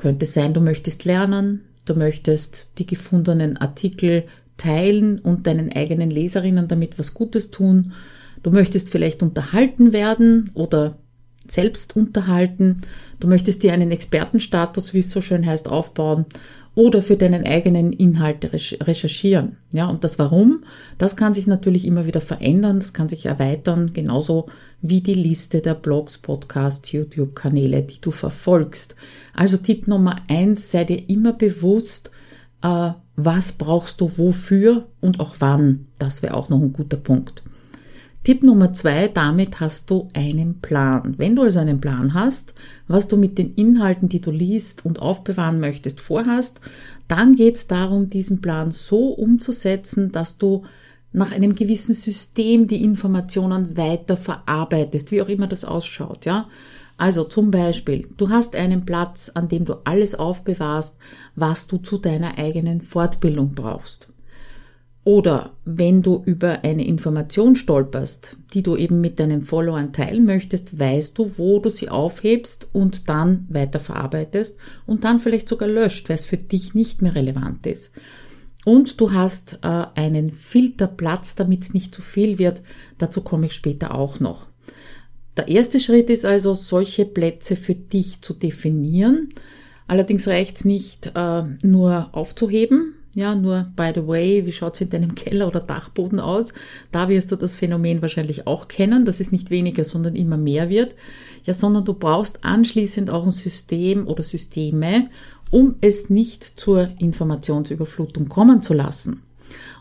Könnte 0.00 0.24
sein, 0.24 0.54
du 0.54 0.62
möchtest 0.62 1.04
lernen, 1.04 1.60
du 1.84 1.94
möchtest 1.94 2.68
die 2.78 2.86
gefundenen 2.86 3.58
Artikel 3.58 4.24
teilen 4.56 5.18
und 5.18 5.46
deinen 5.46 5.70
eigenen 5.70 6.10
Leserinnen 6.10 6.68
damit 6.68 6.98
was 6.98 7.12
Gutes 7.12 7.50
tun. 7.50 7.92
Du 8.42 8.50
möchtest 8.50 8.88
vielleicht 8.88 9.22
unterhalten 9.22 9.92
werden 9.92 10.52
oder 10.54 10.96
selbst 11.46 11.96
unterhalten, 11.96 12.80
du 13.18 13.28
möchtest 13.28 13.62
dir 13.62 13.74
einen 13.74 13.90
Expertenstatus, 13.90 14.94
wie 14.94 15.00
es 15.00 15.10
so 15.10 15.20
schön 15.20 15.44
heißt, 15.44 15.68
aufbauen 15.68 16.24
oder 16.80 17.02
für 17.02 17.16
deinen 17.16 17.44
eigenen 17.44 17.92
Inhalt 17.92 18.50
recherchieren. 18.54 19.58
Ja, 19.70 19.86
und 19.86 20.02
das 20.02 20.18
Warum, 20.18 20.64
das 20.96 21.14
kann 21.14 21.34
sich 21.34 21.46
natürlich 21.46 21.84
immer 21.84 22.06
wieder 22.06 22.22
verändern, 22.22 22.80
das 22.80 22.94
kann 22.94 23.06
sich 23.06 23.26
erweitern, 23.26 23.92
genauso 23.92 24.46
wie 24.80 25.02
die 25.02 25.12
Liste 25.12 25.60
der 25.60 25.74
Blogs, 25.74 26.16
Podcasts, 26.16 26.90
YouTube-Kanäle, 26.90 27.82
die 27.82 28.00
du 28.00 28.10
verfolgst. 28.10 28.96
Also 29.34 29.58
Tipp 29.58 29.88
Nummer 29.88 30.16
eins, 30.28 30.70
sei 30.70 30.84
dir 30.84 31.06
immer 31.10 31.34
bewusst, 31.34 32.10
äh, 32.62 32.92
was 33.14 33.52
brauchst 33.52 34.00
du 34.00 34.16
wofür 34.16 34.86
und 35.02 35.20
auch 35.20 35.36
wann. 35.38 35.86
Das 35.98 36.22
wäre 36.22 36.34
auch 36.34 36.48
noch 36.48 36.62
ein 36.62 36.72
guter 36.72 36.96
Punkt. 36.96 37.42
Tipp 38.22 38.42
Nummer 38.42 38.74
zwei, 38.74 39.08
damit 39.08 39.60
hast 39.60 39.88
du 39.88 40.08
einen 40.12 40.60
Plan. 40.60 41.14
Wenn 41.16 41.36
du 41.36 41.42
also 41.42 41.58
einen 41.58 41.80
Plan 41.80 42.12
hast, 42.12 42.52
was 42.86 43.08
du 43.08 43.16
mit 43.16 43.38
den 43.38 43.54
Inhalten, 43.54 44.10
die 44.10 44.20
du 44.20 44.30
liest 44.30 44.84
und 44.84 45.00
aufbewahren 45.00 45.58
möchtest, 45.58 46.02
vorhast, 46.02 46.60
dann 47.08 47.34
geht 47.34 47.56
es 47.56 47.66
darum, 47.66 48.10
diesen 48.10 48.42
Plan 48.42 48.72
so 48.72 49.08
umzusetzen, 49.08 50.12
dass 50.12 50.36
du 50.36 50.64
nach 51.12 51.32
einem 51.32 51.54
gewissen 51.54 51.94
System 51.94 52.68
die 52.68 52.84
Informationen 52.84 53.78
weiter 53.78 54.18
verarbeitest, 54.18 55.12
wie 55.12 55.22
auch 55.22 55.28
immer 55.28 55.46
das 55.46 55.64
ausschaut, 55.64 56.26
ja. 56.26 56.46
Also 56.98 57.24
zum 57.24 57.50
Beispiel, 57.50 58.06
du 58.18 58.28
hast 58.28 58.54
einen 58.54 58.84
Platz, 58.84 59.30
an 59.32 59.48
dem 59.48 59.64
du 59.64 59.76
alles 59.84 60.14
aufbewahrst, 60.14 60.98
was 61.36 61.66
du 61.66 61.78
zu 61.78 61.96
deiner 61.96 62.36
eigenen 62.36 62.82
Fortbildung 62.82 63.54
brauchst. 63.54 64.09
Oder 65.02 65.52
wenn 65.64 66.02
du 66.02 66.22
über 66.26 66.62
eine 66.62 66.86
Information 66.86 67.56
stolperst, 67.56 68.36
die 68.52 68.62
du 68.62 68.76
eben 68.76 69.00
mit 69.00 69.18
deinen 69.18 69.42
Followern 69.42 69.94
teilen 69.94 70.26
möchtest, 70.26 70.78
weißt 70.78 71.16
du, 71.16 71.38
wo 71.38 71.58
du 71.58 71.70
sie 71.70 71.88
aufhebst 71.88 72.68
und 72.72 73.08
dann 73.08 73.46
weiterverarbeitest 73.48 74.58
und 74.86 75.04
dann 75.04 75.20
vielleicht 75.20 75.48
sogar 75.48 75.68
löscht, 75.68 76.08
weil 76.08 76.16
es 76.16 76.26
für 76.26 76.36
dich 76.36 76.74
nicht 76.74 77.00
mehr 77.00 77.14
relevant 77.14 77.66
ist. 77.66 77.92
Und 78.66 79.00
du 79.00 79.12
hast 79.12 79.60
äh, 79.62 79.84
einen 79.94 80.32
Filterplatz, 80.32 81.34
damit 81.34 81.62
es 81.62 81.72
nicht 81.72 81.94
zu 81.94 82.02
viel 82.02 82.38
wird. 82.38 82.60
Dazu 82.98 83.22
komme 83.22 83.46
ich 83.46 83.54
später 83.54 83.94
auch 83.94 84.20
noch. 84.20 84.48
Der 85.38 85.48
erste 85.48 85.80
Schritt 85.80 86.10
ist 86.10 86.26
also, 86.26 86.54
solche 86.54 87.06
Plätze 87.06 87.56
für 87.56 87.74
dich 87.74 88.20
zu 88.20 88.34
definieren. 88.34 89.30
Allerdings 89.86 90.28
reicht 90.28 90.58
es 90.58 90.64
nicht, 90.66 91.12
äh, 91.14 91.42
nur 91.62 92.10
aufzuheben, 92.12 92.94
ja, 93.12 93.34
nur 93.34 93.72
by 93.74 93.90
the 93.94 94.06
way, 94.06 94.46
wie 94.46 94.52
schaut's 94.52 94.80
in 94.80 94.90
deinem 94.90 95.14
Keller 95.14 95.48
oder 95.48 95.60
Dachboden 95.60 96.20
aus? 96.20 96.52
Da 96.92 97.08
wirst 97.08 97.32
du 97.32 97.36
das 97.36 97.54
Phänomen 97.54 98.02
wahrscheinlich 98.02 98.46
auch 98.46 98.68
kennen, 98.68 99.04
dass 99.04 99.20
es 99.20 99.32
nicht 99.32 99.50
weniger, 99.50 99.84
sondern 99.84 100.14
immer 100.14 100.36
mehr 100.36 100.68
wird. 100.68 100.94
Ja, 101.44 101.54
sondern 101.54 101.84
du 101.84 101.94
brauchst 101.94 102.44
anschließend 102.44 103.10
auch 103.10 103.24
ein 103.24 103.32
System 103.32 104.06
oder 104.06 104.22
Systeme, 104.22 105.08
um 105.50 105.74
es 105.80 106.08
nicht 106.10 106.44
zur 106.44 106.88
Informationsüberflutung 106.98 108.28
kommen 108.28 108.62
zu 108.62 108.74
lassen. 108.74 109.22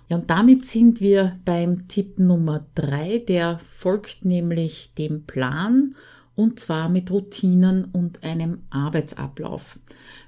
Ja, 0.08 0.18
und 0.18 0.30
damit 0.32 0.66
sind 0.66 1.00
wir 1.00 1.38
beim 1.46 1.88
Tipp 1.88 2.18
Nummer 2.18 2.66
drei, 2.74 3.20
der 3.20 3.60
folgt 3.70 4.26
nämlich 4.26 4.94
dem 4.98 5.26
Plan 5.26 5.94
und 6.40 6.58
zwar 6.58 6.88
mit 6.88 7.12
Routinen 7.12 7.84
und 7.92 8.24
einem 8.24 8.60
Arbeitsablauf. 8.70 9.78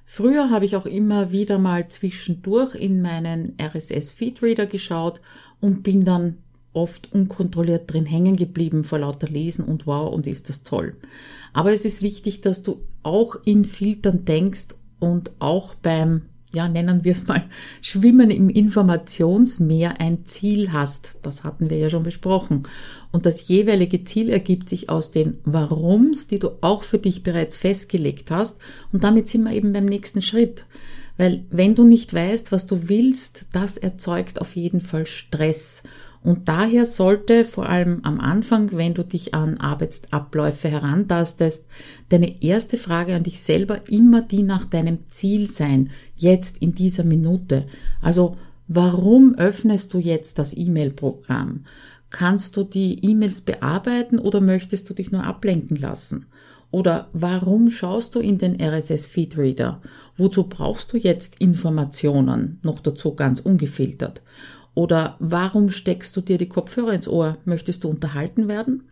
Früher 0.04 0.50
habe 0.50 0.66
ich 0.66 0.76
auch 0.76 0.86
immer 0.86 1.32
wieder 1.32 1.58
mal 1.58 1.88
zwischendurch 1.88 2.76
in 2.76 3.02
meinen 3.02 3.56
RSS-Feedreader 3.58 4.66
geschaut 4.66 5.22
und 5.62 5.84
bin 5.84 6.04
dann 6.04 6.40
oft 6.74 7.14
unkontrolliert 7.14 7.94
drin 7.94 8.06
hängen 8.06 8.36
geblieben 8.36 8.84
vor 8.84 9.00
lauter 9.00 9.30
Lesen 9.30 9.64
und 9.64 9.88
wow 9.88 10.14
und 10.14 10.28
ist 10.28 10.50
das 10.50 10.64
toll. 10.64 10.98
Aber 11.54 11.72
es 11.72 11.86
ist 11.86 12.02
wichtig, 12.02 12.42
dass 12.42 12.62
du 12.62 12.82
auch 13.04 13.38
in 13.46 13.64
Filtern 13.64 14.26
denkst 14.26 14.68
und 15.00 15.32
auch 15.40 15.76
beim 15.76 16.24
ja, 16.54 16.68
nennen 16.68 17.04
wir 17.04 17.14
es 17.14 17.28
mal, 17.28 17.44
Schwimmen 17.82 18.30
im 18.30 18.50
Informationsmeer 18.50 20.00
ein 20.00 20.26
Ziel 20.26 20.74
hast. 20.74 21.20
Das 21.22 21.44
hatten 21.44 21.70
wir 21.70 21.78
ja 21.78 21.90
schon 21.90 22.04
besprochen. 22.04 22.64
Und 23.12 23.26
das 23.26 23.48
jeweilige 23.48 24.04
Ziel 24.04 24.30
ergibt 24.30 24.70
sich 24.70 24.90
aus 24.90 25.12
den 25.12 25.38
Warums, 25.46 26.28
die 26.28 26.40
du 26.40 26.52
auch 26.62 26.84
für 26.84 26.98
dich 26.98 27.24
bereits 27.24 27.56
festgelegt 27.56 28.32
hast. 28.32 28.58
Und 28.92 29.04
damit 29.04 29.30
sind 29.30 29.44
wir 29.44 29.54
eben 29.54 29.74
beim 29.74 29.86
nächsten 29.86 30.22
Schritt. 30.22 30.66
Weil 31.18 31.46
wenn 31.52 31.76
du 31.76 31.84
nicht 31.84 32.14
weißt, 32.14 32.52
was 32.52 32.68
du 32.68 32.90
willst, 32.90 33.46
das 33.52 33.78
erzeugt 33.78 34.42
auf 34.42 34.56
jeden 34.56 34.82
Fall 34.82 35.06
Stress. 35.06 35.84
Und 36.24 36.48
daher 36.50 36.86
sollte 36.86 37.46
vor 37.46 37.68
allem 37.68 38.02
am 38.04 38.20
Anfang, 38.20 38.72
wenn 38.74 38.94
du 38.94 39.04
dich 39.04 39.34
an 39.34 39.58
Arbeitsabläufe 39.58 40.70
herantastest, 40.70 41.66
deine 42.10 42.44
erste 42.44 42.78
Frage 42.78 43.16
an 43.16 43.24
dich 43.24 43.42
selber 43.42 43.90
immer 43.90 44.22
die 44.22 44.44
nach 44.44 44.66
deinem 44.66 45.06
Ziel 45.08 45.50
sein, 45.50 45.90
jetzt 46.16 46.60
in 46.60 46.76
dieser 46.76 47.04
Minute. 47.04 47.66
Also 48.02 48.38
warum 48.68 49.34
öffnest 49.36 49.94
du 49.94 49.98
jetzt 49.98 50.38
das 50.38 50.56
E-Mail-Programm? 50.56 51.66
Kannst 52.12 52.56
du 52.56 52.66
die 52.66 53.04
E-Mails 53.04 53.42
bearbeiten 53.42 54.20
oder 54.20 54.42
möchtest 54.42 54.90
du 54.90 54.94
dich 54.94 55.12
nur 55.12 55.24
ablenken 55.24 55.78
lassen? 55.78 56.28
Oder 56.70 57.10
warum 57.14 57.70
schaust 57.70 58.16
du 58.16 58.20
in 58.20 58.38
den 58.38 58.62
RSS-Feedreader? 58.62 59.82
Wozu 60.18 60.44
brauchst 60.44 60.94
du 60.94 60.98
jetzt 60.98 61.36
Informationen? 61.40 62.60
Noch 62.64 62.80
dazu 62.80 63.14
ganz 63.16 63.40
ungefiltert. 63.42 64.22
Oder 64.74 65.18
warum 65.20 65.70
steckst 65.70 66.16
du 66.16 66.22
dir 66.22 66.38
die 66.38 66.50
Kopfhörer 66.50 66.94
ins 66.94 67.08
Ohr? 67.08 67.38
Möchtest 67.46 67.84
du 67.84 67.90
unterhalten 67.90 68.48
werden? 68.48 68.84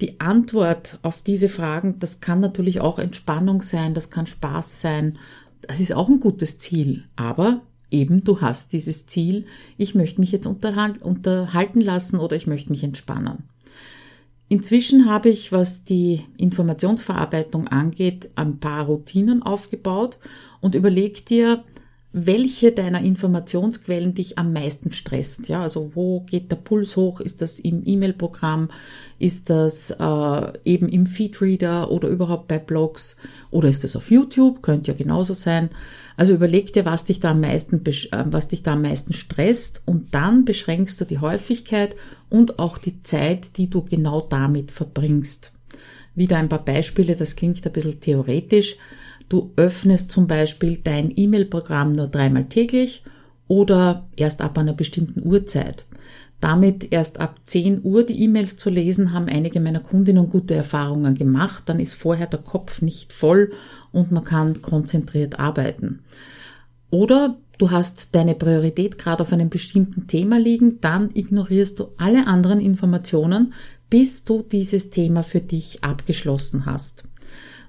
Die 0.00 0.20
Antwort 0.20 0.98
auf 1.02 1.22
diese 1.22 1.48
Fragen, 1.48 1.98
das 2.00 2.20
kann 2.20 2.40
natürlich 2.40 2.80
auch 2.80 2.98
Entspannung 2.98 3.62
sein, 3.62 3.94
das 3.94 4.10
kann 4.10 4.26
Spaß 4.26 4.80
sein, 4.80 5.18
das 5.62 5.80
ist 5.80 5.94
auch 5.94 6.08
ein 6.08 6.20
gutes 6.20 6.58
Ziel. 6.58 7.04
Aber 7.16 7.62
eben, 7.90 8.24
du 8.24 8.40
hast 8.40 8.72
dieses 8.72 9.06
Ziel, 9.06 9.46
ich 9.78 9.94
möchte 9.94 10.20
mich 10.20 10.32
jetzt 10.32 10.46
unterhalten 10.46 11.80
lassen 11.80 12.18
oder 12.18 12.36
ich 12.36 12.46
möchte 12.46 12.70
mich 12.70 12.84
entspannen. 12.84 13.44
Inzwischen 14.48 15.10
habe 15.10 15.28
ich, 15.28 15.50
was 15.50 15.82
die 15.84 16.24
Informationsverarbeitung 16.36 17.66
angeht, 17.66 18.30
ein 18.36 18.58
paar 18.58 18.84
Routinen 18.84 19.42
aufgebaut 19.42 20.18
und 20.60 20.74
überleg 20.74 21.26
dir, 21.26 21.64
welche 22.18 22.72
deiner 22.72 23.02
Informationsquellen 23.02 24.14
dich 24.14 24.38
am 24.38 24.54
meisten 24.54 24.90
stresst. 24.90 25.48
Ja, 25.48 25.60
also 25.60 25.90
wo 25.94 26.20
geht 26.20 26.50
der 26.50 26.56
Puls 26.56 26.96
hoch? 26.96 27.20
Ist 27.20 27.42
das 27.42 27.58
im 27.58 27.82
E-Mail-Programm? 27.84 28.70
Ist 29.18 29.50
das 29.50 29.90
äh, 29.90 30.52
eben 30.64 30.88
im 30.88 31.04
Feedreader 31.04 31.90
oder 31.90 32.08
überhaupt 32.08 32.48
bei 32.48 32.58
Blogs? 32.58 33.18
Oder 33.50 33.68
ist 33.68 33.84
das 33.84 33.96
auf 33.96 34.10
YouTube? 34.10 34.62
Könnte 34.62 34.92
ja 34.92 34.96
genauso 34.96 35.34
sein. 35.34 35.68
Also 36.16 36.32
überleg 36.32 36.72
dir, 36.72 36.86
was 36.86 37.04
dich 37.04 37.20
da 37.20 37.32
am 37.32 37.42
meisten, 37.42 37.84
äh, 37.84 38.24
was 38.24 38.48
dich 38.48 38.62
da 38.62 38.72
am 38.72 38.82
meisten 38.82 39.12
stresst 39.12 39.82
und 39.84 40.14
dann 40.14 40.46
beschränkst 40.46 40.98
du 40.98 41.04
die 41.04 41.18
Häufigkeit 41.18 41.96
und 42.30 42.58
auch 42.58 42.78
die 42.78 43.02
Zeit, 43.02 43.58
die 43.58 43.68
du 43.68 43.82
genau 43.82 44.22
damit 44.22 44.70
verbringst. 44.70 45.52
Wieder 46.14 46.38
ein 46.38 46.48
paar 46.48 46.64
Beispiele, 46.64 47.14
das 47.14 47.36
klingt 47.36 47.66
ein 47.66 47.72
bisschen 47.72 48.00
theoretisch. 48.00 48.76
Du 49.28 49.52
öffnest 49.56 50.12
zum 50.12 50.26
Beispiel 50.26 50.78
dein 50.82 51.12
E-Mail-Programm 51.14 51.92
nur 51.92 52.06
dreimal 52.06 52.44
täglich 52.44 53.02
oder 53.48 54.06
erst 54.16 54.40
ab 54.40 54.58
einer 54.58 54.72
bestimmten 54.72 55.26
Uhrzeit. 55.26 55.86
Damit 56.40 56.92
erst 56.92 57.18
ab 57.18 57.40
10 57.46 57.82
Uhr 57.82 58.04
die 58.04 58.22
E-Mails 58.22 58.56
zu 58.56 58.68
lesen, 58.68 59.12
haben 59.12 59.26
einige 59.26 59.58
meiner 59.58 59.80
Kundinnen 59.80 60.28
gute 60.28 60.54
Erfahrungen 60.54 61.14
gemacht. 61.14 61.64
Dann 61.66 61.80
ist 61.80 61.94
vorher 61.94 62.26
der 62.26 62.40
Kopf 62.40 62.82
nicht 62.82 63.12
voll 63.12 63.52
und 63.90 64.12
man 64.12 64.24
kann 64.24 64.60
konzentriert 64.60 65.40
arbeiten. 65.40 66.00
Oder 66.90 67.36
du 67.58 67.70
hast 67.70 68.14
deine 68.14 68.34
Priorität 68.34 68.98
gerade 68.98 69.22
auf 69.22 69.32
einem 69.32 69.48
bestimmten 69.48 70.06
Thema 70.06 70.38
liegen, 70.38 70.80
dann 70.80 71.10
ignorierst 71.14 71.80
du 71.80 71.88
alle 71.96 72.26
anderen 72.26 72.60
Informationen, 72.60 73.54
bis 73.88 74.24
du 74.24 74.42
dieses 74.42 74.90
Thema 74.90 75.22
für 75.22 75.40
dich 75.40 75.82
abgeschlossen 75.82 76.66
hast. 76.66 77.04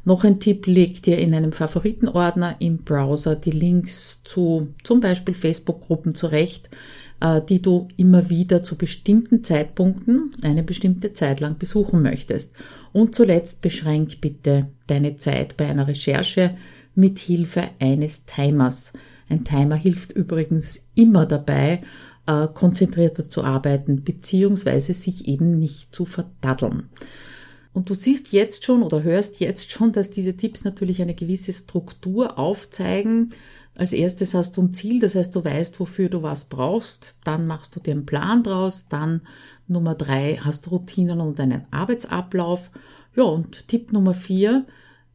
Noch 0.08 0.24
ein 0.24 0.40
Tipp, 0.40 0.68
leg 0.68 1.04
dir 1.04 1.18
in 1.18 1.34
einem 1.34 1.52
Favoritenordner 1.52 2.56
im 2.60 2.78
Browser 2.78 3.36
die 3.36 3.52
Links 3.52 4.22
zu 4.24 4.70
zum 4.82 5.02
Beispiel 5.02 5.34
Facebook-Gruppen 5.34 6.16
zurecht, 6.16 6.70
äh, 7.20 7.42
die 7.42 7.62
du 7.62 7.90
immer 7.98 8.30
wieder 8.30 8.64
zu 8.64 8.78
bestimmten 8.78 9.44
Zeitpunkten 9.44 10.32
eine 10.44 10.64
bestimmte 10.64 11.12
Zeit 11.12 11.42
lang 11.42 11.58
besuchen 11.58 12.02
möchtest. 12.04 12.54
Und 12.94 13.16
zuletzt 13.16 13.60
beschränk 13.60 14.22
bitte 14.22 14.70
deine 14.88 15.18
Zeit 15.18 15.58
bei 15.58 15.68
einer 15.68 15.90
Recherche 15.90 16.56
mit 16.96 17.20
Hilfe 17.20 17.64
eines 17.82 18.24
Timers. 18.24 18.94
Ein 19.28 19.44
Timer 19.44 19.76
hilft 19.76 20.14
übrigens 20.14 20.80
immer 20.96 21.26
dabei, 21.26 21.82
äh, 22.28 22.48
konzentrierter 22.48 23.28
zu 23.28 23.44
arbeiten, 23.44 24.06
beziehungsweise 24.06 24.94
sich 24.94 25.28
eben 25.28 25.60
nicht 25.60 25.94
zu 25.94 26.06
verdaddeln. 26.06 26.84
Und 27.78 27.92
du 27.92 27.94
siehst 27.94 28.32
jetzt 28.32 28.66
schon 28.66 28.82
oder 28.82 29.04
hörst 29.04 29.40
jetzt 29.40 29.70
schon, 29.70 29.92
dass 29.92 30.10
diese 30.10 30.36
Tipps 30.36 30.64
natürlich 30.64 31.00
eine 31.00 31.14
gewisse 31.14 31.54
Struktur 31.54 32.40
aufzeigen. 32.40 33.36
Als 33.76 33.94
erstes 33.94 34.34
hast 34.34 34.58
du 34.58 34.64
ein 34.64 34.74
Ziel, 34.74 35.00
das 35.00 35.14
heißt, 35.14 35.36
du 35.36 35.46
weißt, 35.46 35.80
wofür 35.80 36.10
du 36.10 36.24
was 36.24 36.46
brauchst. 36.46 37.14
Dann 37.24 37.46
machst 37.46 37.76
du 37.76 37.80
dir 37.80 37.92
einen 37.92 38.08
Plan 38.08 38.42
draus. 38.42 38.88
Dann 38.90 39.22
Nummer 39.68 39.94
drei, 39.94 40.40
hast 40.42 40.66
du 40.66 40.72
Routinen 40.72 41.22
und 41.22 41.40
einen 41.40 41.68
Arbeitsablauf. 41.70 42.72
Ja, 43.16 43.26
und 43.26 43.68
Tipp 43.68 43.92
Nummer 43.92 44.16
vier, 44.16 44.66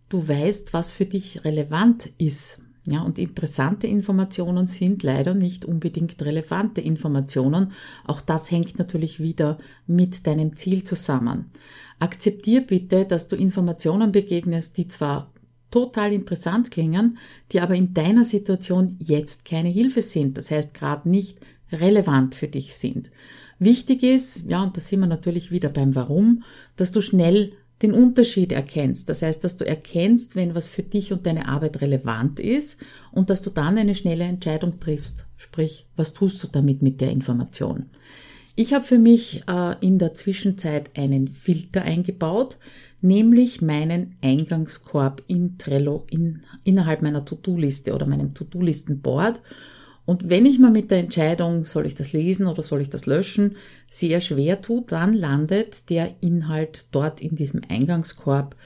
du 0.09 0.29
weißt, 0.29 0.73
was 0.73 0.89
für 0.89 1.05
dich 1.07 1.45
relevant 1.45 2.13
ist. 2.19 2.62
Ja, 2.85 3.03
und 3.03 3.19
interessante 3.19 3.87
Informationen 3.87 4.67
sind 4.67 5.05
leider 5.05 5.35
nicht 5.35 5.65
unbedingt 5.65 6.21
relevante 6.23 6.81
Informationen. 6.81 7.73
Auch 8.05 8.21
das 8.21 8.51
hängt 8.51 8.77
natürlich 8.79 9.21
wieder 9.21 9.59
mit 9.87 10.27
deinem 10.27 10.57
Ziel 10.57 10.83
zusammen. 10.83 11.53
Akzeptier 12.01 12.63
bitte, 12.63 13.05
dass 13.05 13.29
du 13.29 13.37
Informationen 13.37 14.11
begegnest, 14.11 14.77
die 14.77 14.89
zwar 14.89 15.31
total 15.71 16.13
interessant 16.13 16.73
klingen, 16.73 17.19
die 17.53 17.61
aber 17.61 17.77
in 17.77 17.95
deiner 17.95 18.25
Situation 18.25 18.97
jetzt 18.99 19.45
keine 19.45 19.69
Hilfe 19.69 20.03
sind. 20.03 20.37
Das 20.37 20.51
heißt, 20.51 20.75
gerade 20.75 21.09
nicht 21.09 21.39
relevant 21.71 22.35
für 22.35 22.49
dich 22.49 22.75
sind. 22.75 23.11
Wichtig 23.61 24.03
ist, 24.03 24.45
ja, 24.49 24.63
und 24.63 24.77
da 24.77 24.81
sind 24.81 24.99
wir 25.01 25.07
natürlich 25.07 25.53
wieder 25.53 25.69
beim 25.69 25.95
Warum, 25.95 26.43
dass 26.77 26.91
du 26.91 27.01
schnell 27.01 27.53
den 27.83 27.93
Unterschied 27.93 28.53
erkennst. 28.53 29.09
Das 29.09 29.23
heißt, 29.23 29.43
dass 29.43 29.57
du 29.57 29.67
erkennst, 29.67 30.37
wenn 30.37 30.55
was 30.55 30.69
für 30.69 30.83
dich 30.83 31.13
und 31.13 31.27
deine 31.27 31.49
Arbeit 31.49 31.81
relevant 31.81 32.39
ist 32.39 32.77
und 33.11 33.29
dass 33.29 33.43
du 33.43 33.51
dann 33.51 33.77
eine 33.77 33.95
schnelle 33.95 34.25
Entscheidung 34.25 34.79
triffst. 34.79 35.27
Sprich, 35.37 35.87
was 35.97 36.13
tust 36.13 36.43
du 36.43 36.47
damit 36.47 36.83
mit 36.83 37.01
der 37.01 37.11
Information? 37.11 37.87
Ich 38.55 38.75
habe 38.75 38.85
für 38.85 38.99
mich 38.99 39.45
äh, 39.49 39.75
in 39.81 39.99
der 39.99 40.15
Zwischenzeit 40.15 40.91
einen 40.97 41.27
Filter 41.27 41.83
eingebaut, 41.83 42.59
nämlich 43.01 43.63
meinen 43.63 44.17
Eingangskorb 44.23 45.23
in 45.27 45.59
Trello 45.59 46.07
in, 46.11 46.43
innerhalb 46.63 47.03
meiner 47.03 47.25
To-Do-Liste 47.25 47.95
oder 47.95 48.07
meinem 48.07 48.35
To-Do-Listen-Board. 48.35 49.41
Und 50.05 50.29
wenn 50.29 50.47
ich 50.47 50.59
mal 50.59 50.71
mit 50.71 50.91
der 50.91 50.99
Entscheidung, 50.99 51.65
soll 51.65 51.87
ich 51.87 51.95
das 51.95 52.13
lesen 52.13 52.47
oder 52.47 52.63
soll 52.63 52.81
ich 52.81 52.91
das 52.91 53.07
löschen, 53.07 53.57
sehr 53.91 54.21
schwer 54.21 54.61
tut, 54.61 54.91
dann 54.91 55.13
landet 55.13 55.89
der 55.91 56.15
Inhalt 56.21 56.87
dort 56.91 57.21
in 57.21 57.37
diesem 57.37 57.61
Eingangskorb 57.69 58.57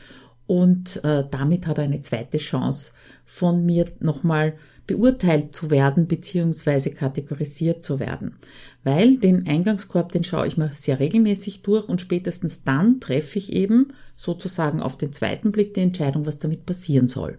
und 0.46 1.04
äh, 1.04 1.24
damit 1.30 1.66
hat 1.66 1.78
er 1.78 1.84
eine 1.84 2.02
zweite 2.02 2.38
Chance, 2.38 2.92
von 3.24 3.66
mir 3.66 3.92
nochmal 4.00 4.54
beurteilt 4.86 5.54
zu 5.54 5.70
werden 5.70 6.06
beziehungsweise 6.06 6.92
kategorisiert 6.92 7.84
zu 7.84 7.98
werden. 7.98 8.36
Weil 8.84 9.16
den 9.16 9.46
Eingangskorb, 9.48 10.12
den 10.12 10.22
schaue 10.22 10.46
ich 10.46 10.56
mir 10.56 10.70
sehr 10.70 11.00
regelmäßig 11.00 11.62
durch 11.62 11.88
und 11.88 12.00
spätestens 12.00 12.62
dann 12.62 13.00
treffe 13.00 13.38
ich 13.38 13.52
eben 13.52 13.92
sozusagen 14.14 14.80
auf 14.80 14.96
den 14.96 15.12
zweiten 15.12 15.50
Blick 15.50 15.74
die 15.74 15.80
Entscheidung, 15.80 16.24
was 16.24 16.38
damit 16.38 16.66
passieren 16.66 17.08
soll. 17.08 17.38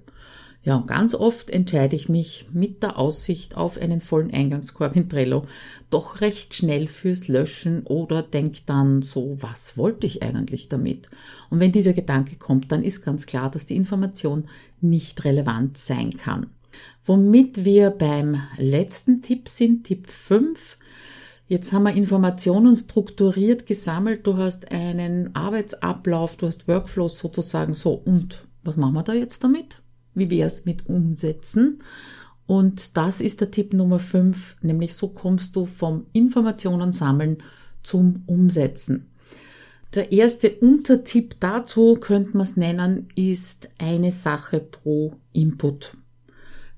Ja, 0.68 0.76
und 0.76 0.88
ganz 0.88 1.16
oft 1.16 1.50
entscheide 1.50 1.96
ich 1.96 2.10
mich 2.10 2.46
mit 2.52 2.84
der 2.84 3.00
Aussicht 3.00 3.56
auf 3.56 3.78
einen 3.78 4.02
vollen 4.02 4.34
Eingangskorb 4.34 4.98
in 4.98 5.08
Trello 5.08 5.46
doch 5.90 6.20
recht 6.20 6.56
schnell 6.56 6.90
fürs 6.90 7.30
Löschen 7.30 7.84
oder 7.86 8.22
denke 8.22 8.60
dann 8.66 9.02
so, 9.02 9.38
was 9.40 9.78
wollte 9.78 10.06
ich 10.06 10.24
eigentlich 10.24 10.68
damit? 10.68 11.10
Und 11.50 11.62
wenn 11.62 11.72
dieser 11.72 11.94
Gedanke 11.94 12.36
kommt, 12.36 12.70
dann 12.70 12.84
ist 12.84 13.02
ganz 13.02 13.26
klar, 13.26 13.50
dass 13.50 13.66
die 13.66 13.78
Information 13.78 14.50
nicht 14.82 15.24
relevant 15.24 15.78
sein 15.78 16.18
kann. 16.18 16.48
Womit 17.06 17.64
wir 17.64 17.90
beim 17.90 18.42
letzten 18.58 19.22
Tipp 19.22 19.48
sind, 19.48 19.86
Tipp 19.86 20.10
5. 20.10 20.78
Jetzt 21.48 21.72
haben 21.72 21.84
wir 21.84 21.94
Informationen 21.94 22.76
strukturiert 22.76 23.68
gesammelt. 23.68 24.28
Du 24.28 24.36
hast 24.36 24.70
einen 24.70 25.34
Arbeitsablauf, 25.34 26.36
du 26.36 26.46
hast 26.46 26.68
Workflows 26.68 27.20
sozusagen 27.20 27.74
so. 27.74 27.94
Und 27.94 28.46
was 28.66 28.76
machen 28.76 28.96
wir 28.96 29.04
da 29.04 29.14
jetzt 29.14 29.46
damit? 29.46 29.82
Wie 30.18 30.30
wäre 30.30 30.48
es 30.48 30.66
mit 30.66 30.88
Umsetzen? 30.88 31.80
Und 32.48 32.98
das 32.98 33.22
ist 33.22 33.42
der 33.42 33.52
Tipp 33.52 33.74
Nummer 33.74 34.00
5, 34.00 34.58
nämlich 34.62 34.94
so 34.94 35.10
kommst 35.10 35.56
du 35.56 35.66
vom 35.66 36.06
Informationen 36.14 36.92
sammeln 36.92 37.38
zum 37.84 38.24
Umsetzen. 38.26 39.12
Der 39.94 40.12
erste 40.12 40.52
Untertipp 40.52 41.36
dazu, 41.40 41.96
könnte 41.96 42.36
man 42.36 42.46
es 42.46 42.58
nennen, 42.58 43.08
ist 43.16 43.70
eine 43.78 44.12
Sache 44.12 44.60
pro 44.60 45.14
Input. 45.34 45.96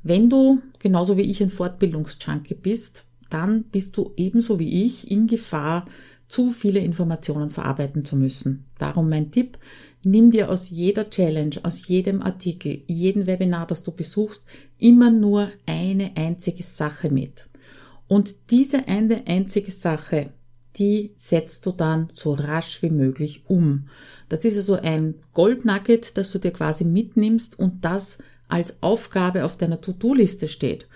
Wenn 0.04 0.30
du 0.30 0.62
genauso 0.80 1.18
wie 1.18 1.24
ich 1.24 1.42
ein 1.42 1.50
Fortbildungsjunkie 1.50 2.56
bist, 2.56 3.06
dann 3.30 3.64
bist 3.64 3.96
du 3.98 4.12
ebenso 4.18 4.60
wie 4.60 4.86
ich 4.86 5.10
in 5.10 5.28
Gefahr, 5.28 5.86
zu 6.28 6.52
viele 6.52 6.80
Informationen 6.80 7.50
verarbeiten 7.50 8.06
zu 8.06 8.16
müssen. 8.16 8.66
Darum 8.78 9.10
mein 9.10 9.32
Tipp, 9.32 9.58
nimm 10.04 10.32
dir 10.32 10.50
aus 10.50 10.70
jeder 10.70 11.10
Challenge, 11.10 11.58
aus 11.64 11.88
jedem 11.88 12.22
Artikel, 12.22 12.82
jedem 12.88 13.28
Webinar, 13.28 13.68
das 13.68 13.84
du 13.84 13.92
besuchst, 13.92 14.46
immer 14.78 15.12
nur 15.12 15.50
eine 15.66 16.12
einzige 16.16 16.64
Sache 16.64 17.10
mit. 17.10 17.48
Und 18.08 18.36
diese 18.50 18.88
eine 18.88 19.28
einzige 19.28 19.72
Sache, 19.72 20.32
die 20.78 21.12
setzt 21.16 21.66
du 21.66 21.72
dann 21.72 22.10
so 22.14 22.34
rasch 22.34 22.82
wie 22.82 22.90
möglich 22.90 23.44
um. 23.48 23.90
Das 24.30 24.46
ist 24.46 24.58
also 24.58 24.76
ein 24.76 25.16
Goldnugget, 25.34 26.18
das 26.18 26.32
du 26.32 26.40
dir 26.40 26.52
quasi 26.52 26.86
mitnimmst 26.86 27.60
und 27.60 27.84
das 27.84 28.18
als 28.48 28.82
Aufgabe 28.82 29.46
auf 29.46 29.58
deiner 29.58 29.82
To-Do-Liste 29.82 30.48
steht 30.48 30.88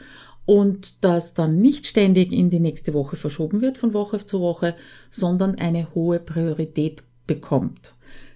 und 0.46 1.04
das 1.04 1.34
dann 1.34 1.58
nicht 1.58 1.88
ständig 1.88 2.32
in 2.32 2.50
die 2.50 2.60
nächste 2.60 2.94
Woche 2.94 3.16
verschoben 3.16 3.62
wird 3.62 3.78
von 3.78 3.94
Woche 3.94 4.26
zu 4.26 4.40
Woche, 4.40 4.76
sondern 5.10 5.56
eine 5.56 5.94
hohe 5.94 6.20
Priorität 6.20 7.04
bekommt. 7.28 7.96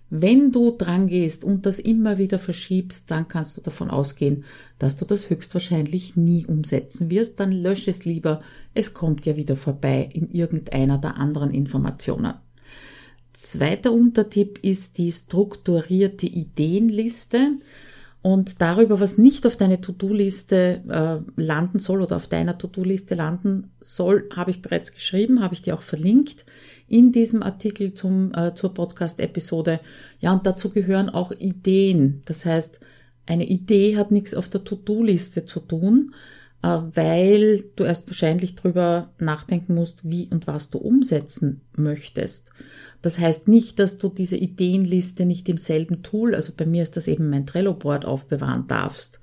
Wenn 0.10 0.52
du 0.54 0.72
dran 0.72 1.08
gehst 1.08 1.44
und 1.44 1.66
das 1.66 1.80
immer 1.80 2.18
wieder 2.18 2.40
verschiebst, 2.40 3.12
dann 3.12 3.28
kannst 3.28 3.58
du 3.58 3.62
davon 3.62 3.90
ausgehen, 3.90 4.46
dass 4.80 4.96
du 4.96 5.04
das 5.04 5.30
höchstwahrscheinlich 5.30 6.16
nie 6.16 6.46
umsetzen 6.46 7.10
wirst. 7.10 7.40
Dann 7.40 7.52
lösche 7.52 7.92
es 7.92 8.06
lieber. 8.06 8.42
Es 8.74 8.94
kommt 8.94 9.26
ja 9.26 9.36
wieder 9.36 9.58
vorbei 9.58 10.10
in 10.14 10.30
irgendeiner 10.30 10.98
der 10.98 11.18
anderen 11.18 11.54
Informationen. 11.54 12.36
Zweiter 13.34 13.92
Untertipp 13.92 14.60
ist 14.64 14.98
die 14.98 15.12
strukturierte 15.12 16.26
Ideenliste. 16.26 17.58
Und 18.22 18.62
darüber, 18.62 19.00
was 19.00 19.18
nicht 19.18 19.46
auf 19.46 19.58
deine 19.58 19.80
To-Do-Liste 19.80 20.82
äh, 20.90 21.42
landen 21.42 21.80
soll 21.80 22.02
oder 22.02 22.18
auf 22.18 22.28
deiner 22.28 22.58
To-Do-Liste 22.58 23.16
landen 23.16 23.72
soll, 23.80 24.28
habe 24.36 24.52
ich 24.52 24.62
bereits 24.62 24.92
geschrieben, 24.92 25.42
habe 25.42 25.54
ich 25.54 25.62
dir 25.62 25.76
auch 25.76 25.82
verlinkt 25.82 26.46
in 26.88 27.12
diesem 27.12 27.44
Artikel 27.44 27.94
zum, 27.94 28.34
äh, 28.34 28.54
zur 28.54 28.74
Podcast-Episode. 28.74 29.80
Ja, 30.20 30.34
und 30.34 30.46
dazu 30.46 30.70
gehören 30.70 31.10
auch 31.10 31.32
Ideen. 31.32 32.22
Das 32.26 32.44
heißt, 32.44 32.80
eine 33.28 33.46
Idee 33.46 33.98
hat 33.98 34.12
nichts 34.12 34.34
auf 34.34 34.50
der 34.50 34.64
To-Do-Liste 34.64 35.46
zu 35.46 35.60
tun, 35.60 36.14
weil 36.62 37.64
du 37.76 37.84
erst 37.84 38.08
wahrscheinlich 38.08 38.56
drüber 38.56 39.10
nachdenken 39.20 39.76
musst, 39.76 40.10
wie 40.10 40.28
und 40.30 40.48
was 40.48 40.70
du 40.70 40.80
umsetzen 40.80 41.62
möchtest. 41.76 42.52
Das 43.02 43.20
heißt 43.20 43.48
nicht, 43.48 43.80
dass 43.80 43.98
du 43.98 44.10
diese 44.10 44.38
Ideenliste 44.38 45.26
nicht 45.26 45.48
im 45.50 45.58
selben 45.58 46.04
Tool, 46.04 46.36
also 46.36 46.54
bei 46.56 46.66
mir 46.66 46.84
ist 46.84 46.98
das 46.98 47.08
eben 47.08 47.30
mein 47.30 47.46
Trello-Board, 47.46 48.06
aufbewahren 48.06 48.68
darfst. 48.68 49.20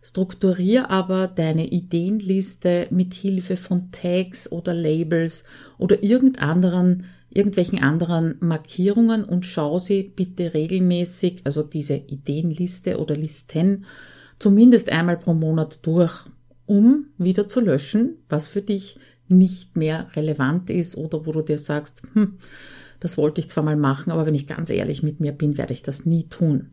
Strukturier 0.00 0.90
aber 0.90 1.26
deine 1.26 1.66
Ideenliste 1.66 2.86
mit 2.90 3.14
Hilfe 3.14 3.56
von 3.56 3.90
Tags 3.90 4.50
oder 4.50 4.72
Labels 4.72 5.42
oder 5.76 6.02
irgend 6.04 6.40
anderen, 6.40 7.06
irgendwelchen 7.30 7.82
anderen 7.82 8.36
Markierungen 8.40 9.24
und 9.24 9.44
schau 9.44 9.80
sie 9.80 10.04
bitte 10.04 10.54
regelmäßig, 10.54 11.40
also 11.44 11.64
diese 11.64 11.96
Ideenliste 11.96 12.98
oder 12.98 13.16
Listen, 13.16 13.84
zumindest 14.38 14.92
einmal 14.92 15.16
pro 15.16 15.34
Monat 15.34 15.80
durch 15.82 16.24
um 16.68 17.06
wieder 17.16 17.48
zu 17.48 17.60
löschen, 17.60 18.18
was 18.28 18.46
für 18.46 18.62
dich 18.62 18.98
nicht 19.26 19.76
mehr 19.76 20.06
relevant 20.14 20.70
ist 20.70 20.96
oder 20.96 21.26
wo 21.26 21.32
du 21.32 21.42
dir 21.42 21.58
sagst, 21.58 22.02
hm, 22.12 22.38
das 23.00 23.16
wollte 23.16 23.40
ich 23.40 23.48
zwar 23.48 23.64
mal 23.64 23.76
machen, 23.76 24.12
aber 24.12 24.26
wenn 24.26 24.34
ich 24.34 24.46
ganz 24.46 24.70
ehrlich 24.70 25.02
mit 25.02 25.18
mir 25.18 25.32
bin, 25.32 25.56
werde 25.56 25.72
ich 25.72 25.82
das 25.82 26.04
nie 26.04 26.28
tun. 26.28 26.70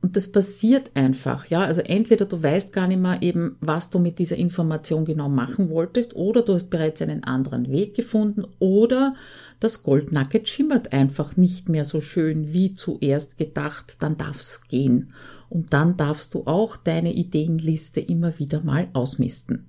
Und 0.00 0.16
das 0.16 0.32
passiert 0.32 0.90
einfach, 0.94 1.46
ja. 1.46 1.60
Also 1.60 1.80
entweder 1.82 2.24
du 2.24 2.42
weißt 2.42 2.72
gar 2.72 2.88
nicht 2.88 3.00
mehr 3.00 3.22
eben, 3.22 3.56
was 3.60 3.90
du 3.90 4.00
mit 4.00 4.18
dieser 4.18 4.36
Information 4.36 5.04
genau 5.04 5.28
machen 5.28 5.68
wolltest, 5.70 6.16
oder 6.16 6.42
du 6.42 6.54
hast 6.54 6.70
bereits 6.70 7.02
einen 7.02 7.22
anderen 7.22 7.70
Weg 7.70 7.94
gefunden, 7.94 8.44
oder 8.58 9.14
das 9.60 9.82
Goldnugget 9.84 10.48
schimmert 10.48 10.92
einfach 10.92 11.36
nicht 11.36 11.68
mehr 11.68 11.84
so 11.84 12.00
schön 12.00 12.52
wie 12.52 12.74
zuerst 12.74 13.36
gedacht, 13.36 13.96
dann 14.00 14.16
darf's 14.16 14.62
gehen. 14.68 15.12
Und 15.52 15.74
dann 15.74 15.98
darfst 15.98 16.32
du 16.32 16.46
auch 16.46 16.78
deine 16.78 17.12
Ideenliste 17.12 18.00
immer 18.00 18.38
wieder 18.38 18.62
mal 18.62 18.88
ausmisten. 18.94 19.68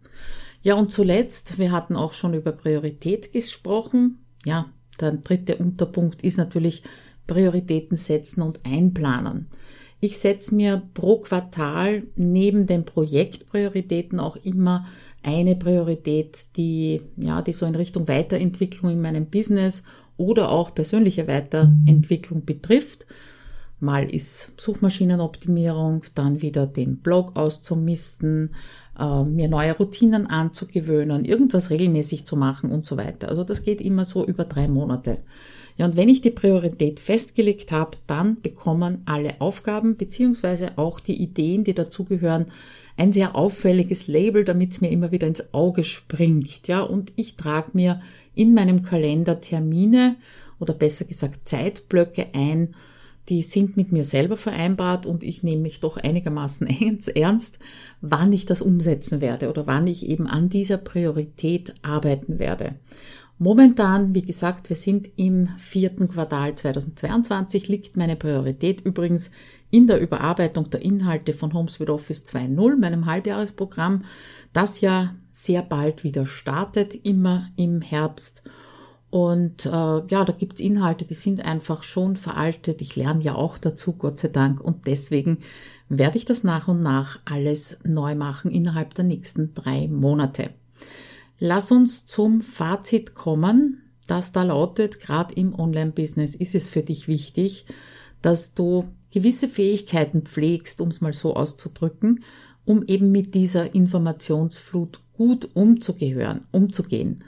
Ja, 0.61 0.75
und 0.75 0.93
zuletzt, 0.93 1.59
wir 1.59 1.73
hatten 1.73 1.97
auch 1.97 2.13
schon 2.13 2.33
über 2.33 2.53
Priorität 2.53 3.33
gesprochen. 3.33 4.19
Ja, 4.45 4.67
der 5.01 5.11
dritte 5.11 5.57
Unterpunkt 5.57 6.21
ist 6.21 6.37
natürlich 6.37 6.83
Prioritäten 7.27 7.97
setzen 7.97 8.41
und 8.41 8.61
einplanen. 8.65 9.47
Ich 9.99 10.19
setze 10.19 10.55
mir 10.55 10.81
pro 10.93 11.17
Quartal 11.17 12.03
neben 12.15 12.65
den 12.65 12.85
Projektprioritäten 12.85 14.21
auch 14.21 14.37
immer 14.37 14.85
eine 15.21 15.57
Priorität, 15.57 16.45
die, 16.55 17.01
ja, 17.17 17.41
die 17.41 17.53
so 17.53 17.65
in 17.65 17.75
Richtung 17.75 18.07
Weiterentwicklung 18.07 18.89
in 18.89 19.01
meinem 19.01 19.25
Business 19.25 19.83
oder 20.15 20.49
auch 20.49 20.73
persönliche 20.73 21.27
Weiterentwicklung 21.27 22.45
betrifft. 22.45 23.05
Mal 23.83 24.13
ist 24.13 24.51
Suchmaschinenoptimierung, 24.57 26.03
dann 26.15 26.41
wieder 26.41 26.65
den 26.65 26.97
Blog 26.97 27.35
auszumisten, 27.35 28.55
äh, 28.97 29.23
mir 29.23 29.47
neue 29.47 29.77
Routinen 29.77 30.27
anzugewöhnen, 30.27 31.25
irgendwas 31.25 31.69
regelmäßig 31.69 32.25
zu 32.25 32.35
machen 32.35 32.71
und 32.71 32.85
so 32.85 32.97
weiter. 32.97 33.29
Also 33.29 33.43
das 33.43 33.63
geht 33.63 33.81
immer 33.81 34.05
so 34.05 34.25
über 34.25 34.45
drei 34.45 34.67
Monate. 34.67 35.17
Ja, 35.77 35.87
und 35.87 35.97
wenn 35.97 36.09
ich 36.09 36.21
die 36.21 36.29
Priorität 36.29 36.99
festgelegt 36.99 37.71
habe, 37.71 37.97
dann 38.05 38.41
bekommen 38.41 39.01
alle 39.05 39.41
Aufgaben 39.41 39.97
beziehungsweise 39.97 40.77
auch 40.77 40.99
die 40.99 41.19
Ideen, 41.21 41.63
die 41.63 41.73
dazugehören, 41.73 42.45
ein 42.95 43.11
sehr 43.11 43.35
auffälliges 43.35 44.07
Label, 44.07 44.45
damit 44.45 44.71
es 44.71 44.81
mir 44.81 44.91
immer 44.91 45.11
wieder 45.11 45.25
ins 45.25 45.53
Auge 45.53 45.83
springt. 45.83 46.67
Ja, 46.67 46.81
und 46.81 47.11
ich 47.15 47.37
trage 47.37 47.71
mir 47.73 48.01
in 48.35 48.53
meinem 48.53 48.83
Kalender 48.83 49.41
Termine 49.41 50.15
oder 50.59 50.73
besser 50.75 51.05
gesagt 51.05 51.49
Zeitblöcke 51.49 52.27
ein, 52.33 52.75
die 53.29 53.41
sind 53.41 53.77
mit 53.77 53.91
mir 53.91 54.03
selber 54.03 54.37
vereinbart 54.37 55.05
und 55.05 55.23
ich 55.23 55.43
nehme 55.43 55.61
mich 55.61 55.79
doch 55.79 55.97
einigermaßen 55.97 56.67
ernst, 57.15 57.59
wann 58.01 58.33
ich 58.33 58.45
das 58.45 58.61
umsetzen 58.61 59.21
werde 59.21 59.49
oder 59.49 59.67
wann 59.67 59.87
ich 59.87 60.07
eben 60.07 60.27
an 60.27 60.49
dieser 60.49 60.77
Priorität 60.77 61.73
arbeiten 61.81 62.39
werde. 62.39 62.75
Momentan, 63.39 64.13
wie 64.13 64.21
gesagt, 64.21 64.69
wir 64.69 64.75
sind 64.75 65.09
im 65.15 65.49
vierten 65.57 66.07
Quartal 66.07 66.55
2022, 66.55 67.67
liegt 67.67 67.97
meine 67.97 68.15
Priorität 68.15 68.81
übrigens 68.81 69.31
in 69.71 69.87
der 69.87 69.99
Überarbeitung 69.99 70.69
der 70.69 70.83
Inhalte 70.83 71.33
von 71.33 71.53
Homes 71.53 71.79
with 71.79 71.89
Office 71.89 72.23
2.0, 72.25 72.77
meinem 72.77 73.07
Halbjahresprogramm, 73.07 74.05
das 74.53 74.81
ja 74.81 75.15
sehr 75.31 75.63
bald 75.63 76.03
wieder 76.03 76.27
startet, 76.27 76.93
immer 76.93 77.49
im 77.55 77.81
Herbst. 77.81 78.43
Und 79.13 79.67
äh, 79.67 79.69
ja, 79.69 80.25
da 80.25 80.33
gibt's 80.35 80.59
Inhalte, 80.59 81.05
die 81.05 81.13
sind 81.13 81.45
einfach 81.45 81.83
schon 81.83 82.17
veraltet. 82.17 82.81
Ich 82.81 82.95
lerne 82.95 83.21
ja 83.21 83.35
auch 83.35 83.59
dazu, 83.59 83.93
Gott 83.93 84.17
sei 84.17 84.29
Dank. 84.29 84.59
Und 84.59 84.87
deswegen 84.87 85.37
werde 85.87 86.17
ich 86.17 86.25
das 86.25 86.43
nach 86.43 86.67
und 86.67 86.81
nach 86.81 87.19
alles 87.23 87.77
neu 87.83 88.15
machen 88.15 88.49
innerhalb 88.49 88.95
der 88.95 89.03
nächsten 89.03 89.53
drei 89.53 89.87
Monate. 89.87 90.49
Lass 91.37 91.71
uns 91.71 92.07
zum 92.07 92.41
Fazit 92.41 93.13
kommen, 93.13 93.83
das 94.07 94.31
da 94.31 94.41
lautet, 94.41 94.99
gerade 94.99 95.35
im 95.35 95.53
Online-Business 95.53 96.33
ist 96.33 96.55
es 96.55 96.67
für 96.67 96.81
dich 96.81 97.07
wichtig, 97.07 97.67
dass 98.23 98.55
du 98.55 98.85
gewisse 99.11 99.47
Fähigkeiten 99.47 100.23
pflegst, 100.23 100.81
um 100.81 100.87
es 100.87 101.01
mal 101.01 101.13
so 101.13 101.35
auszudrücken, 101.35 102.23
um 102.65 102.83
eben 102.87 103.11
mit 103.11 103.35
dieser 103.35 103.75
Informationsflut 103.75 105.01
gut 105.15 105.49
umzugehören, 105.53 106.47
umzugehen. 106.51 107.23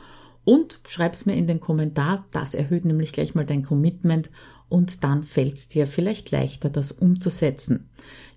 und 0.44 0.80
schreib's 0.86 1.26
mir 1.26 1.36
in 1.36 1.46
den 1.46 1.60
Kommentar. 1.60 2.24
Das 2.32 2.54
erhöht 2.54 2.84
nämlich 2.84 3.12
gleich 3.12 3.34
mal 3.34 3.46
dein 3.46 3.62
Commitment 3.62 4.30
und 4.68 5.04
dann 5.04 5.22
fällt 5.22 5.56
es 5.56 5.68
dir 5.68 5.86
vielleicht 5.86 6.30
leichter, 6.30 6.70
das 6.70 6.92
umzusetzen. 6.92 7.88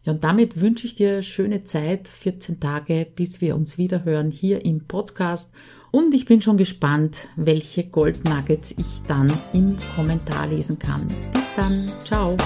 Ja, 0.04 0.14
und 0.14 0.24
damit 0.24 0.62
wünsche 0.62 0.86
ich 0.86 0.96
dir 0.96 1.22
schöne 1.24 1.64
Zeit, 1.64 2.08
14 2.08 2.60
Tage, 2.60 3.08
bis 3.16 3.42
wir 3.42 3.56
uns 3.56 3.78
wieder 3.78 4.06
hören 4.06 4.32
hier 4.32 4.64
im 4.64 4.86
Podcast. 4.86 5.52
Und 5.92 6.14
ich 6.14 6.26
bin 6.26 6.42
schon 6.42 6.58
gespannt, 6.58 7.28
welche 7.36 7.86
Goldnuggets 7.86 8.72
ich 8.72 9.02
dann 9.08 9.32
im 9.54 9.78
Kommentar 9.96 10.48
lesen 10.48 10.78
kann. 10.78 11.08
Bis 11.08 11.56
dann, 11.56 11.92
ciao. 12.06 12.38